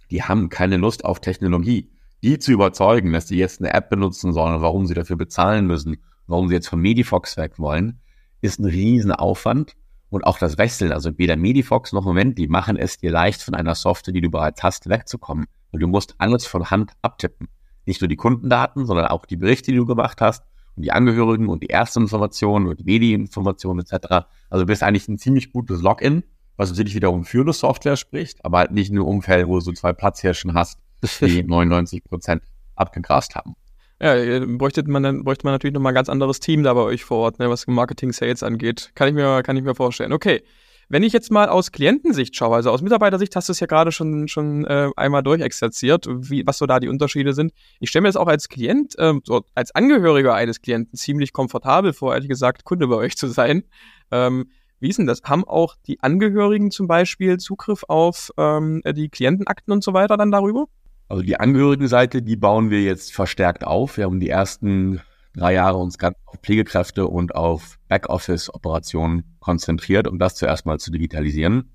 Die 0.09 0.23
haben 0.23 0.49
keine 0.49 0.77
Lust 0.77 1.03
auf 1.03 1.19
Technologie. 1.19 1.91
Die 2.23 2.39
zu 2.39 2.51
überzeugen, 2.51 3.11
dass 3.11 3.27
sie 3.27 3.37
jetzt 3.37 3.61
eine 3.61 3.73
App 3.73 3.89
benutzen 3.89 4.33
sollen, 4.33 4.61
warum 4.61 4.85
sie 4.85 4.93
dafür 4.93 5.17
bezahlen 5.17 5.67
müssen, 5.67 5.97
warum 6.27 6.47
sie 6.47 6.55
jetzt 6.55 6.69
von 6.69 6.79
Medifox 6.79 7.37
weg 7.37 7.59
wollen, 7.59 7.99
ist 8.41 8.59
ein 8.59 8.65
riesen 8.65 9.11
Aufwand. 9.11 9.75
Und 10.09 10.25
auch 10.25 10.39
das 10.39 10.57
Wechseln, 10.57 10.91
also 10.91 11.17
weder 11.17 11.35
Medifox 11.35 11.93
noch 11.93 12.03
Moment, 12.03 12.37
die 12.37 12.47
machen 12.47 12.77
es 12.77 12.97
dir 12.97 13.11
leicht, 13.11 13.43
von 13.43 13.53
einer 13.53 13.75
Software, 13.75 14.13
die 14.13 14.21
du 14.21 14.31
bereits 14.31 14.63
hast, 14.63 14.89
wegzukommen. 14.89 15.45
Und 15.71 15.81
du 15.81 15.87
musst 15.87 16.15
alles 16.17 16.47
von 16.47 16.71
Hand 16.71 16.93
abtippen. 17.01 17.47
Nicht 17.89 18.01
nur 18.01 18.07
die 18.07 18.17
Kundendaten, 18.17 18.85
sondern 18.85 19.07
auch 19.07 19.25
die 19.25 19.35
Berichte, 19.35 19.71
die 19.71 19.77
du 19.77 19.87
gemacht 19.87 20.21
hast 20.21 20.43
und 20.75 20.83
die 20.83 20.91
Angehörigen 20.91 21.49
und 21.49 21.63
die 21.63 21.67
Ärzteinformationen 21.67 22.67
und 22.67 22.79
die 22.79 22.83
Medieninformationen 22.83 23.83
etc. 23.83 24.27
Also 24.51 24.63
du 24.63 24.67
bist 24.67 24.83
eigentlich 24.83 25.07
ein 25.07 25.17
ziemlich 25.17 25.51
gutes 25.51 25.81
Login, 25.81 26.21
was 26.55 26.69
natürlich 26.69 26.93
wiederum 26.93 27.25
für 27.25 27.41
eine 27.41 27.51
Software 27.51 27.95
spricht, 27.95 28.45
aber 28.45 28.59
halt 28.59 28.69
nicht 28.69 28.91
in 28.91 28.97
einem 28.97 29.07
Umfeld, 29.07 29.47
wo 29.47 29.55
du 29.55 29.61
so 29.61 29.71
zwei 29.71 29.91
Platzhirschen 29.91 30.53
hast, 30.53 30.77
die 31.19 31.41
99 31.47 32.03
Prozent 32.03 32.43
abgegrast 32.75 33.33
haben. 33.33 33.55
Ja, 33.99 34.13
bräuchte 34.45 34.83
man 34.87 35.01
dann 35.01 35.23
bräuchte 35.23 35.47
man 35.47 35.55
natürlich 35.55 35.73
nochmal 35.73 35.93
ein 35.93 35.95
ganz 35.95 36.09
anderes 36.09 36.39
Team 36.39 36.61
da 36.61 36.75
bei 36.75 36.81
euch 36.81 37.03
vor 37.03 37.17
Ort, 37.17 37.39
ne, 37.39 37.49
was 37.49 37.65
Marketing 37.65 38.13
Sales 38.13 38.43
angeht. 38.43 38.91
Kann 38.93 39.07
ich 39.09 39.15
mir, 39.15 39.41
kann 39.41 39.57
ich 39.57 39.63
mir 39.63 39.73
vorstellen. 39.73 40.13
Okay. 40.13 40.43
Wenn 40.91 41.03
ich 41.03 41.13
jetzt 41.13 41.31
mal 41.31 41.49
aus 41.49 41.71
Klientensicht 41.71 42.35
schaue, 42.35 42.55
also 42.55 42.71
aus 42.71 42.81
Mitarbeitersicht 42.81 43.35
hast 43.35 43.47
du 43.47 43.51
es 43.51 43.59
ja 43.59 43.67
gerade 43.67 43.91
schon, 43.91 44.27
schon 44.27 44.65
äh, 44.65 44.89
einmal 44.95 45.21
durchexerziert, 45.21 46.07
wie, 46.09 46.47
was 46.47 46.57
so 46.57 46.65
da 46.65 46.79
die 46.79 46.87
Unterschiede 46.87 47.33
sind. 47.33 47.53
Ich 47.79 47.91
stelle 47.91 48.01
mir 48.01 48.07
das 48.07 48.15
auch 48.15 48.27
als 48.27 48.49
Klient, 48.49 48.97
äh, 48.97 49.13
als 49.53 49.75
Angehöriger 49.75 50.33
eines 50.33 50.63
Klienten 50.63 50.97
ziemlich 50.97 51.31
komfortabel 51.31 51.93
vor, 51.93 52.15
ehrlich 52.15 52.27
gesagt, 52.27 52.63
Kunde 52.63 52.87
bei 52.87 52.95
euch 52.95 53.15
zu 53.15 53.27
sein. 53.27 53.65
Ähm, 54.09 54.49
wie 54.79 54.89
ist 54.89 54.97
denn 54.97 55.05
das? 55.05 55.21
Haben 55.23 55.43
auch 55.43 55.75
die 55.85 56.01
Angehörigen 56.01 56.71
zum 56.71 56.87
Beispiel 56.87 57.37
Zugriff 57.37 57.83
auf 57.87 58.31
ähm, 58.37 58.81
die 58.83 59.09
Klientenakten 59.09 59.71
und 59.71 59.83
so 59.83 59.93
weiter 59.93 60.17
dann 60.17 60.31
darüber? 60.31 60.65
Also 61.07 61.21
die 61.21 61.39
Angehörigenseite, 61.39 62.23
die 62.23 62.35
bauen 62.35 62.71
wir 62.71 62.81
jetzt 62.81 63.13
verstärkt 63.13 63.63
auf. 63.63 63.97
Wir 63.97 64.05
haben 64.05 64.19
die 64.19 64.29
ersten 64.29 65.01
drei 65.33 65.53
Jahre 65.53 65.77
uns 65.77 65.97
ganz 65.97 66.17
auf 66.25 66.37
Pflegekräfte 66.41 67.07
und 67.07 67.35
auf 67.35 67.79
Backoffice-Operationen 67.87 69.35
konzentriert, 69.39 70.07
um 70.07 70.19
das 70.19 70.35
zuerst 70.35 70.65
mal 70.65 70.79
zu 70.79 70.91
digitalisieren. 70.91 71.71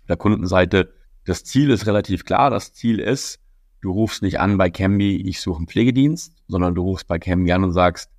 Auf 0.00 0.06
der 0.08 0.16
Kundenseite, 0.16 0.92
das 1.24 1.44
Ziel 1.44 1.70
ist 1.70 1.86
relativ 1.86 2.24
klar. 2.24 2.50
Das 2.50 2.72
Ziel 2.72 2.98
ist, 2.98 3.40
du 3.80 3.92
rufst 3.92 4.22
nicht 4.22 4.40
an 4.40 4.56
bei 4.58 4.70
Cambi, 4.70 5.16
ich 5.16 5.40
suche 5.40 5.58
einen 5.58 5.68
Pflegedienst, 5.68 6.34
sondern 6.48 6.74
du 6.74 6.82
rufst 6.82 7.06
bei 7.06 7.18
Cambi 7.18 7.52
an 7.52 7.64
und 7.64 7.72
sagst, 7.72 8.10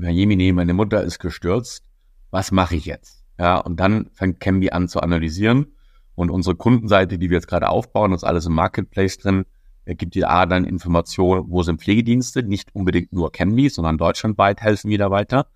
Herr 0.00 0.10
Jemine, 0.10 0.52
meine 0.52 0.74
Mutter 0.74 1.02
ist 1.04 1.18
gestürzt, 1.18 1.84
was 2.30 2.52
mache 2.52 2.76
ich 2.76 2.86
jetzt? 2.86 3.24
Ja, 3.38 3.58
und 3.58 3.78
dann 3.78 4.10
fängt 4.12 4.40
Cambi 4.40 4.70
an 4.70 4.88
zu 4.88 5.00
analysieren 5.00 5.74
und 6.14 6.30
unsere 6.30 6.56
Kundenseite, 6.56 7.18
die 7.18 7.30
wir 7.30 7.36
jetzt 7.36 7.48
gerade 7.48 7.68
aufbauen, 7.68 8.12
ist 8.12 8.24
alles 8.24 8.46
im 8.46 8.54
Marketplace 8.54 9.18
drin, 9.18 9.46
gibt 9.94 10.14
dir 10.14 10.30
A 10.30 10.46
dann 10.46 10.64
Informationen, 10.64 11.46
wo 11.48 11.62
sind 11.62 11.80
Pflegedienste, 11.80 12.42
nicht 12.42 12.74
unbedingt 12.74 13.12
nur 13.12 13.32
Canby, 13.32 13.68
sondern 13.68 13.98
deutschlandweit 13.98 14.60
helfen 14.60 14.90
wir 14.90 14.98
da 14.98 15.10
weiter. 15.10 15.46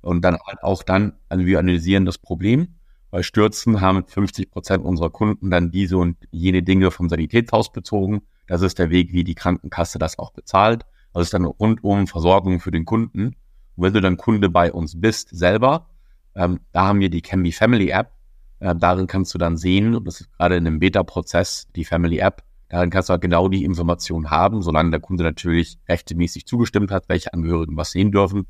Und 0.00 0.22
dann 0.22 0.38
halt 0.46 0.62
auch 0.62 0.82
dann, 0.82 1.14
also 1.28 1.46
wir 1.46 1.58
analysieren 1.58 2.04
das 2.04 2.18
Problem. 2.18 2.74
Bei 3.10 3.22
Stürzen 3.22 3.80
haben 3.80 4.04
50 4.04 4.50
Prozent 4.50 4.84
unserer 4.84 5.10
Kunden 5.10 5.50
dann 5.50 5.70
diese 5.70 5.96
und 5.96 6.16
jene 6.30 6.62
Dinge 6.62 6.90
vom 6.90 7.08
Sanitätshaus 7.08 7.72
bezogen. 7.72 8.22
Das 8.46 8.60
ist 8.60 8.78
der 8.78 8.90
Weg, 8.90 9.12
wie 9.12 9.24
die 9.24 9.34
Krankenkasse 9.34 9.98
das 9.98 10.18
auch 10.18 10.32
bezahlt. 10.32 10.84
Also 11.12 11.22
ist 11.22 11.34
dann 11.34 11.44
rundum 11.44 12.06
Versorgung 12.06 12.60
für 12.60 12.72
den 12.72 12.84
Kunden. 12.84 13.36
Und 13.76 13.84
wenn 13.84 13.92
du 13.94 14.00
dann 14.00 14.16
Kunde 14.16 14.50
bei 14.50 14.72
uns 14.72 15.00
bist 15.00 15.28
selber, 15.30 15.88
ähm, 16.34 16.60
da 16.72 16.86
haben 16.86 17.00
wir 17.00 17.08
die 17.08 17.22
Canby 17.22 17.52
Family 17.52 17.90
App, 17.90 18.10
äh, 18.58 18.74
darin 18.74 19.06
kannst 19.06 19.32
du 19.34 19.38
dann 19.38 19.56
sehen, 19.56 19.94
und 19.94 20.06
das 20.06 20.20
ist 20.20 20.32
gerade 20.32 20.56
in 20.56 20.66
einem 20.66 20.80
Beta-Prozess, 20.80 21.68
die 21.76 21.84
Family 21.84 22.18
App, 22.18 22.42
darin 22.74 22.90
kannst 22.90 23.08
du 23.08 23.12
halt 23.12 23.22
genau 23.22 23.48
die 23.48 23.64
Informationen 23.64 24.30
haben, 24.30 24.60
solange 24.60 24.90
der 24.90 24.98
Kunde 24.98 25.22
natürlich 25.22 25.78
rechtemäßig 25.88 26.44
zugestimmt 26.44 26.90
hat, 26.90 27.08
welche 27.08 27.32
Angehörigen 27.32 27.76
was 27.76 27.92
sehen 27.92 28.10
dürfen. 28.10 28.46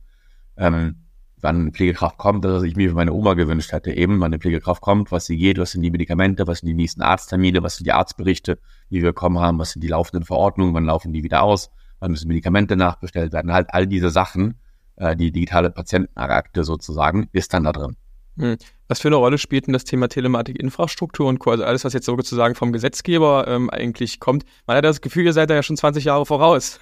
Ähm, 0.57 0.97
wann 1.43 1.61
eine 1.61 1.73
Pflegekraft 1.73 2.16
kommt, 2.16 2.43
dass 2.47 2.62
ich 2.62 2.75
mir 2.75 2.88
für 2.88 2.95
meine 2.95 3.12
Oma 3.12 3.35
gewünscht 3.35 3.73
hätte, 3.73 3.93
eben, 3.93 4.21
wann 4.21 4.33
eine 4.33 4.38
Pflegekraft 4.38 4.81
kommt, 4.81 5.12
was 5.12 5.26
sie 5.26 5.37
geht, 5.37 5.59
was 5.59 5.73
sind 5.73 5.83
die 5.83 5.90
Medikamente, 5.90 6.47
was 6.47 6.61
sind 6.61 6.69
die 6.69 6.75
nächsten 6.75 7.02
Arzttermine, 7.02 7.62
was 7.62 7.76
sind 7.76 7.87
die 7.87 7.93
Arztberichte, 7.93 8.59
die 8.88 9.02
wir 9.02 9.11
bekommen 9.11 9.40
haben, 9.40 9.59
was 9.59 9.73
sind 9.73 9.85
die 9.85 9.88
laufenden 9.88 10.25
Verordnungen, 10.25 10.73
wann 10.73 10.87
laufen 10.87 11.12
die 11.12 11.23
wieder 11.23 11.43
aus, 11.43 11.71
wann 11.99 12.11
müssen 12.11 12.28
Medikamente 12.28 12.76
nachbestellt 12.76 13.35
werden, 13.35 13.52
halt 13.52 13.75
all 13.75 13.87
diese 13.87 14.09
Sachen, 14.09 14.59
äh, 14.97 15.15
die 15.15 15.32
digitale 15.32 15.71
Patientenakte 15.71 16.65
sozusagen, 16.65 17.28
ist 17.32 17.52
dann 17.52 17.65
da 17.65 17.73
drin. 17.73 17.97
Hm. 18.36 18.56
Was 18.88 19.00
für 19.00 19.08
eine 19.08 19.16
Rolle 19.16 19.38
spielt 19.38 19.66
denn 19.66 19.73
das 19.73 19.84
Thema 19.84 20.08
Telematik-Infrastruktur 20.08 21.26
und 21.28 21.38
Co., 21.38 21.50
also 21.50 21.64
alles, 21.64 21.84
was 21.84 21.92
jetzt 21.92 22.06
sozusagen 22.06 22.54
vom 22.54 22.73
Gesetzgeber 22.73 23.47
ähm, 23.49 23.70
eigentlich 23.70 24.20
kommt? 24.20 24.44
Man 24.66 24.76
hat 24.76 24.84
das 24.84 25.00
Gefühl, 25.00 25.25
ihr 25.25 25.32
seid 25.32 25.50
da 25.50 25.54
ja 25.54 25.62
schon 25.62 25.76
20 25.76 26.04
Jahre 26.04 26.26
voraus. 26.26 26.78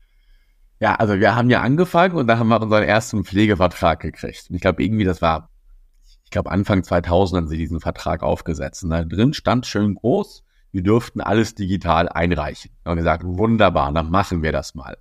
ja, 0.80 0.94
also 0.94 1.20
wir 1.20 1.36
haben 1.36 1.50
ja 1.50 1.60
angefangen 1.60 2.16
und 2.16 2.26
da 2.26 2.38
haben 2.38 2.48
wir 2.48 2.60
unseren 2.60 2.82
ersten 2.82 3.24
Pflegevertrag 3.24 4.00
gekriegt. 4.00 4.46
Und 4.48 4.56
ich 4.56 4.62
glaube, 4.62 4.82
irgendwie, 4.82 5.04
das 5.04 5.22
war, 5.22 5.50
ich 6.24 6.30
glaube, 6.30 6.50
Anfang 6.50 6.82
2000 6.82 7.42
haben 7.42 7.48
sie 7.48 7.58
diesen 7.58 7.80
Vertrag 7.80 8.22
aufgesetzt. 8.22 8.82
Und 8.82 8.90
da 8.90 9.04
drin 9.04 9.34
stand 9.34 9.66
schön 9.66 9.94
groß, 9.94 10.42
wir 10.72 10.82
dürften 10.82 11.20
alles 11.20 11.54
digital 11.54 12.08
einreichen. 12.08 12.72
Und 12.84 12.96
gesagt, 12.96 13.22
wunderbar, 13.24 13.92
dann 13.92 14.10
machen 14.10 14.42
wir 14.42 14.52
das 14.52 14.74
mal. 14.74 14.96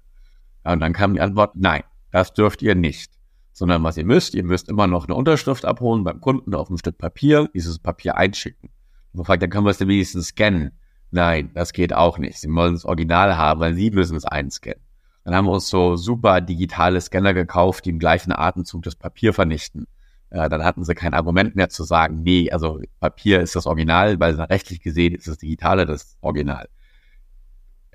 Und 0.64 0.82
dann 0.82 0.94
kam 0.94 1.14
die 1.14 1.22
Antwort, 1.22 1.56
nein, 1.56 1.84
das 2.12 2.34
dürft 2.34 2.62
ihr 2.62 2.76
nicht 2.76 3.15
sondern 3.56 3.82
was 3.84 3.96
ihr 3.96 4.06
müsst, 4.06 4.36
ihr 4.36 4.44
müsst 4.44 4.68
immer 4.68 4.86
noch 4.86 5.06
eine 5.06 5.16
Unterschrift 5.16 5.64
abholen 5.64 6.04
beim 6.04 6.20
Kunden 6.20 6.54
auf 6.54 6.70
ein 6.70 6.78
Stück 6.78 6.98
Papier, 6.98 7.50
dieses 7.54 7.80
Papier 7.80 8.18
einschicken. 8.18 8.70
Und 9.14 9.20
man 9.20 9.26
fragt, 9.26 9.42
dann 9.42 9.50
können 9.50 9.66
wir 9.66 9.70
es 9.70 9.78
denn 9.78 9.88
wenigstens 9.88 10.28
scannen. 10.28 10.74
Nein, 11.10 11.52
das 11.54 11.72
geht 11.72 11.94
auch 11.94 12.18
nicht. 12.18 12.38
Sie 12.38 12.50
wollen 12.50 12.74
das 12.74 12.84
Original 12.84 13.38
haben, 13.38 13.62
weil 13.62 13.74
sie 13.74 13.92
müssen 13.92 14.18
es 14.18 14.26
einscannen. 14.26 14.84
Dann 15.24 15.34
haben 15.34 15.46
wir 15.46 15.54
uns 15.54 15.70
so 15.70 15.96
super 15.96 16.42
digitale 16.42 17.00
Scanner 17.00 17.34
gekauft, 17.34 17.86
die 17.86 17.92
im 17.92 18.00
gleichen 18.00 18.34
Atemzug 18.34 18.84
das 18.84 18.98
Papier 18.98 19.34
vernichten. 19.34 19.88
Äh, 20.32 20.50
dann 20.50 20.66
hatten 20.66 20.84
sie 20.84 20.94
kein 20.94 21.14
Argument 21.14 21.56
mehr 21.56 21.70
zu 21.70 21.86
sagen, 21.86 22.24
nee, 22.24 22.52
also 22.52 22.82
Papier 23.00 23.40
ist 23.40 23.56
das 23.56 23.68
Original, 23.68 24.20
weil 24.20 24.36
rechtlich 24.36 24.82
gesehen 24.82 25.16
ist 25.16 25.30
das 25.30 25.38
Digitale 25.38 25.86
das 25.86 26.18
Original. 26.20 26.68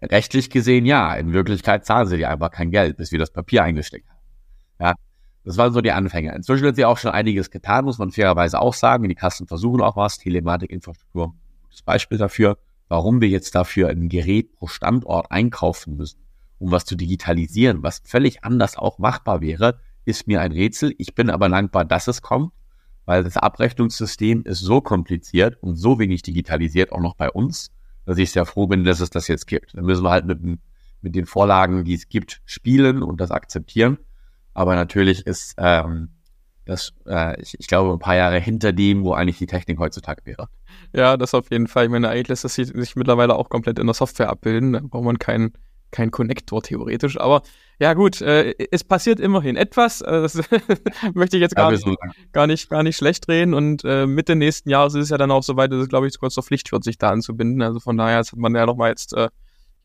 Rechtlich 0.01 0.49
gesehen 0.49 0.87
ja, 0.87 1.15
in 1.17 1.35
Wirklichkeit 1.35 1.85
zahlen 1.85 2.09
sie 2.09 2.17
dir 2.17 2.31
einfach 2.31 2.51
kein 2.51 2.71
Geld, 2.71 2.97
bis 2.97 3.13
wir 3.13 3.19
das 3.19 3.31
Papier 3.31 3.63
eingesteckt 3.63 4.09
haben. 4.09 4.21
Ja, 4.81 4.95
das 5.45 5.57
waren 5.57 5.73
so 5.73 5.81
die 5.81 5.93
Anfänge. 5.93 6.35
Inzwischen 6.35 6.67
hat 6.67 6.77
sie 6.77 6.85
auch 6.85 6.99
schon 6.99 7.13
einiges 7.13 7.51
getan, 7.51 7.85
muss 7.85 7.99
man 7.99 8.11
fairerweise 8.11 8.61
auch 8.61 8.75
sagen. 8.75 9.09
Die 9.09 9.15
Kassen 9.15 9.47
versuchen 9.47 9.81
auch 9.81 9.97
was. 9.97 10.19
Telematikinfrastruktur, 10.19 11.35
das 11.71 11.83
Beispiel 11.83 12.19
dafür, 12.19 12.59
warum 12.89 13.21
wir 13.21 13.29
jetzt 13.29 13.55
dafür 13.55 13.89
ein 13.89 14.09
Gerät 14.09 14.53
pro 14.53 14.67
Standort 14.67 15.31
einkaufen 15.31 15.97
müssen, 15.97 16.21
um 16.59 16.71
was 16.71 16.85
zu 16.85 16.97
digitalisieren, 16.97 17.83
was 17.83 18.03
völlig 18.05 18.45
anders 18.45 18.77
auch 18.77 18.99
machbar 18.99 19.41
wäre, 19.41 19.81
ist 20.05 20.27
mir 20.27 20.41
ein 20.41 20.53
Rätsel. 20.53 20.95
Ich 20.99 21.15
bin 21.15 21.31
aber 21.31 21.49
dankbar, 21.49 21.85
dass 21.85 22.09
es 22.09 22.21
kommt, 22.21 22.53
weil 23.07 23.25
das 23.25 23.37
Abrechnungssystem 23.37 24.43
ist 24.45 24.61
so 24.61 24.81
kompliziert 24.81 25.57
und 25.63 25.77
so 25.77 25.99
wenig 25.99 26.23
digitalisiert, 26.23 26.93
auch 26.93 27.01
noch 27.01 27.15
bei 27.15 27.31
uns, 27.31 27.71
dass 28.05 28.19
ich 28.19 28.31
sehr 28.31 28.45
froh 28.45 28.67
bin, 28.67 28.85
dass 28.85 29.01
es 29.01 29.11
das 29.11 29.29
jetzt 29.29 29.47
gibt. 29.47 29.75
Dann 29.75 29.85
müssen 29.85 30.05
wir 30.05 30.11
halt 30.11 30.27
mit, 30.27 30.59
mit 31.01 31.15
den 31.15 31.27
Vorlagen, 31.27 31.85
die 31.85 31.95
es 31.95 32.09
gibt, 32.09 32.43
spielen 32.45 33.03
und 33.03 33.21
das 33.21 33.31
akzeptieren. 33.31 33.99
Aber 34.55 34.75
natürlich 34.75 35.27
ist 35.27 35.55
ähm, 35.59 36.11
das, 36.65 36.93
äh, 37.07 37.41
ich, 37.41 37.59
ich 37.59 37.67
glaube, 37.67 37.93
ein 37.93 37.99
paar 37.99 38.17
Jahre 38.17 38.39
hinter 38.39 38.73
dem, 38.73 39.05
wo 39.05 39.13
eigentlich 39.13 39.39
die 39.39 39.47
Technik 39.47 39.79
heutzutage 39.79 40.25
wäre. 40.25 40.49
Ja, 40.93 41.17
das 41.17 41.35
auf 41.35 41.51
jeden 41.51 41.67
Fall. 41.67 41.85
Ich 41.85 41.91
meine, 41.91 42.09
eigentlich 42.09 42.29
lässt 42.29 42.45
das 42.45 42.55
sich 42.55 42.97
mittlerweile 42.97 43.37
auch 43.37 43.49
komplett 43.49 43.79
in 43.79 43.87
der 43.87 43.95
Software 43.95 44.31
abbilden. 44.31 44.73
Da 44.73 44.81
braucht 44.83 45.05
man 45.05 45.19
keinen 45.19 45.53
kein 45.91 46.11
Konnektor 46.11 46.63
theoretisch. 46.63 47.19
Aber 47.19 47.43
ja 47.79 47.95
gut, 47.95 48.21
äh, 48.21 48.55
es 48.71 48.85
passiert 48.85 49.21
immerhin 49.21 49.57
etwas. 49.57 50.01
Äh, 50.01 50.23
das 50.23 50.35
möchte 51.15 51.37
ich 51.37 51.41
jetzt 51.41 51.57
gar, 51.57 51.73
nicht, 51.73 51.87
gar, 52.33 52.47
nicht, 52.47 52.71
gar 52.71 52.83
nicht 52.83 52.97
schlecht 52.97 53.29
reden. 53.29 53.55
Und 53.55 53.85
äh, 53.85 54.07
Mitte 54.07 54.37
nächsten 54.37 54.71
Jahres 54.71 54.95
ist 54.95 55.05
es 55.05 55.11
ja 55.11 55.19
dann 55.19 55.31
auch 55.31 55.43
soweit, 55.43 55.73
dass 55.73 55.81
es, 55.81 55.89
glaube 55.89 56.07
ich, 56.07 56.13
sogar 56.13 56.31
zur 56.31 56.43
Pflicht 56.43 56.71
wird, 56.73 56.85
sich 56.85 56.99
da 56.99 57.11
anzubinden. 57.11 57.63
Also 57.63 57.81
von 57.81 57.97
daher 57.97 58.19
hat 58.19 58.33
man 58.37 58.55
ja 58.55 58.67
nochmal 58.67 58.91
jetzt, 58.91 59.15
äh, 59.15 59.29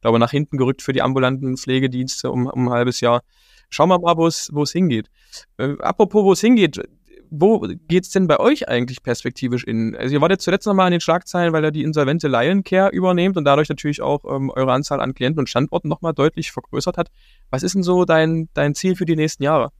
glaube, 0.05 0.19
nach 0.19 0.31
hinten 0.31 0.57
gerückt 0.57 0.83
für 0.83 0.93
die 0.93 1.01
ambulanten 1.01 1.57
Pflegedienste 1.57 2.31
um, 2.31 2.45
um 2.45 2.67
ein 2.67 2.71
halbes 2.71 3.01
Jahr. 3.01 3.21
Schauen 3.69 3.89
wir 3.89 3.97
mal, 3.97 4.15
wo 4.17 4.27
es, 4.27 4.51
es 4.55 4.71
hingeht. 4.71 5.09
Äh, 5.57 5.75
apropos, 5.79 6.23
wo 6.23 6.33
es 6.33 6.41
hingeht, 6.41 6.79
wo 7.31 7.67
geht's 7.87 8.11
denn 8.11 8.27
bei 8.27 8.39
euch 8.39 8.69
eigentlich 8.69 9.01
perspektivisch 9.01 9.63
in? 9.63 9.95
Also 9.95 10.13
ihr 10.13 10.21
wart 10.21 10.29
jetzt 10.29 10.43
zuletzt 10.43 10.67
nochmal 10.67 10.85
an 10.85 10.91
den 10.91 11.01
Schlagzeilen, 11.01 11.53
weil 11.53 11.63
er 11.63 11.71
die 11.71 11.81
insolvente 11.81 12.27
Lion 12.27 12.63
Care 12.63 12.91
übernehmt 12.91 13.35
und 13.35 13.45
dadurch 13.45 13.67
natürlich 13.67 14.03
auch 14.03 14.23
ähm, 14.25 14.51
eure 14.51 14.73
Anzahl 14.73 15.01
an 15.01 15.15
Klienten 15.15 15.39
und 15.39 15.49
Standorten 15.49 15.89
nochmal 15.89 16.13
deutlich 16.13 16.51
vergrößert 16.51 16.97
hat. 16.97 17.09
Was 17.49 17.63
ist 17.63 17.73
denn 17.73 17.81
so 17.81 18.05
dein, 18.05 18.47
dein 18.53 18.75
Ziel 18.75 18.95
für 18.95 19.05
die 19.05 19.15
nächsten 19.15 19.41
Jahre? 19.41 19.71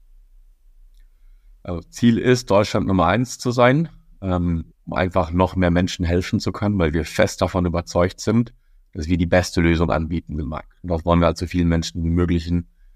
Also 1.62 1.82
Ziel 1.88 2.18
ist, 2.18 2.50
Deutschland 2.50 2.88
Nummer 2.88 3.06
eins 3.06 3.38
zu 3.38 3.52
sein, 3.52 3.90
ähm, 4.20 4.72
um 4.86 4.94
einfach 4.94 5.30
noch 5.30 5.54
mehr 5.54 5.70
Menschen 5.70 6.04
helfen 6.04 6.40
zu 6.40 6.50
können, 6.50 6.76
weil 6.80 6.94
wir 6.94 7.04
fest 7.04 7.42
davon 7.42 7.64
überzeugt 7.64 8.20
sind, 8.20 8.52
dass 8.96 9.08
wir 9.08 9.18
die 9.18 9.26
beste 9.26 9.60
Lösung 9.60 9.90
anbieten 9.90 10.38
im 10.38 10.48
Markt. 10.48 10.72
Und 10.82 10.90
das 10.90 11.04
wollen 11.04 11.20
wir 11.20 11.26
halt 11.26 11.36
so 11.36 11.46
vielen 11.46 11.68
Menschen 11.68 12.02
wie 12.02 12.10
möglich 12.10 12.50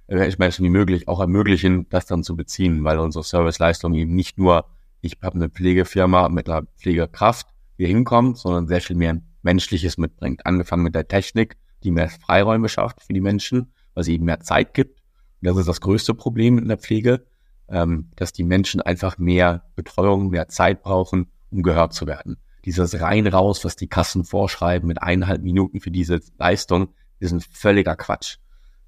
äh, 0.06 0.32
Menschen 0.38 0.64
wie 0.64 0.70
möglich 0.70 1.08
auch 1.08 1.20
ermöglichen, 1.20 1.88
das 1.90 2.06
dann 2.06 2.24
zu 2.24 2.36
beziehen, 2.36 2.84
weil 2.84 2.98
unsere 2.98 3.22
Serviceleistung 3.22 3.92
eben 3.94 4.14
nicht 4.14 4.38
nur, 4.38 4.64
ich 5.02 5.18
habe 5.22 5.36
eine 5.36 5.50
Pflegefirma 5.50 6.30
mit 6.30 6.48
einer 6.48 6.66
Pflegekraft, 6.78 7.48
hier 7.76 7.88
hinkommt, 7.88 8.38
sondern 8.38 8.66
sehr 8.66 8.80
viel 8.80 8.96
mehr 8.96 9.20
Menschliches 9.42 9.98
mitbringt. 9.98 10.46
Angefangen 10.46 10.82
mit 10.82 10.94
der 10.94 11.06
Technik, 11.06 11.56
die 11.84 11.90
mehr 11.90 12.08
Freiräume 12.08 12.68
schafft 12.68 13.02
für 13.02 13.12
die 13.12 13.20
Menschen, 13.20 13.72
weil 13.94 14.04
sie 14.04 14.14
eben 14.14 14.24
mehr 14.24 14.40
Zeit 14.40 14.74
gibt. 14.74 15.00
Und 15.42 15.48
das 15.48 15.56
ist 15.58 15.68
das 15.68 15.80
größte 15.80 16.14
Problem 16.14 16.58
in 16.58 16.68
der 16.68 16.78
Pflege. 16.78 17.26
ähm, 17.70 18.10
dass 18.16 18.32
die 18.32 18.42
Menschen 18.42 18.80
einfach 18.80 19.16
mehr 19.18 19.62
Betreuung, 19.76 20.30
mehr 20.30 20.48
Zeit 20.48 20.82
brauchen, 20.82 21.30
um 21.50 21.62
gehört 21.62 21.92
zu 21.94 22.08
werden. 22.08 22.38
Dieses 22.64 23.00
rein 23.00 23.26
raus, 23.26 23.64
was 23.64 23.76
die 23.76 23.88
Kassen 23.88 24.24
vorschreiben 24.24 24.86
mit 24.86 25.02
eineinhalb 25.02 25.42
Minuten 25.42 25.80
für 25.80 25.90
diese 25.90 26.20
Leistung, 26.38 26.88
ist 27.18 27.32
ein 27.32 27.40
völliger 27.40 27.96
Quatsch. 27.96 28.38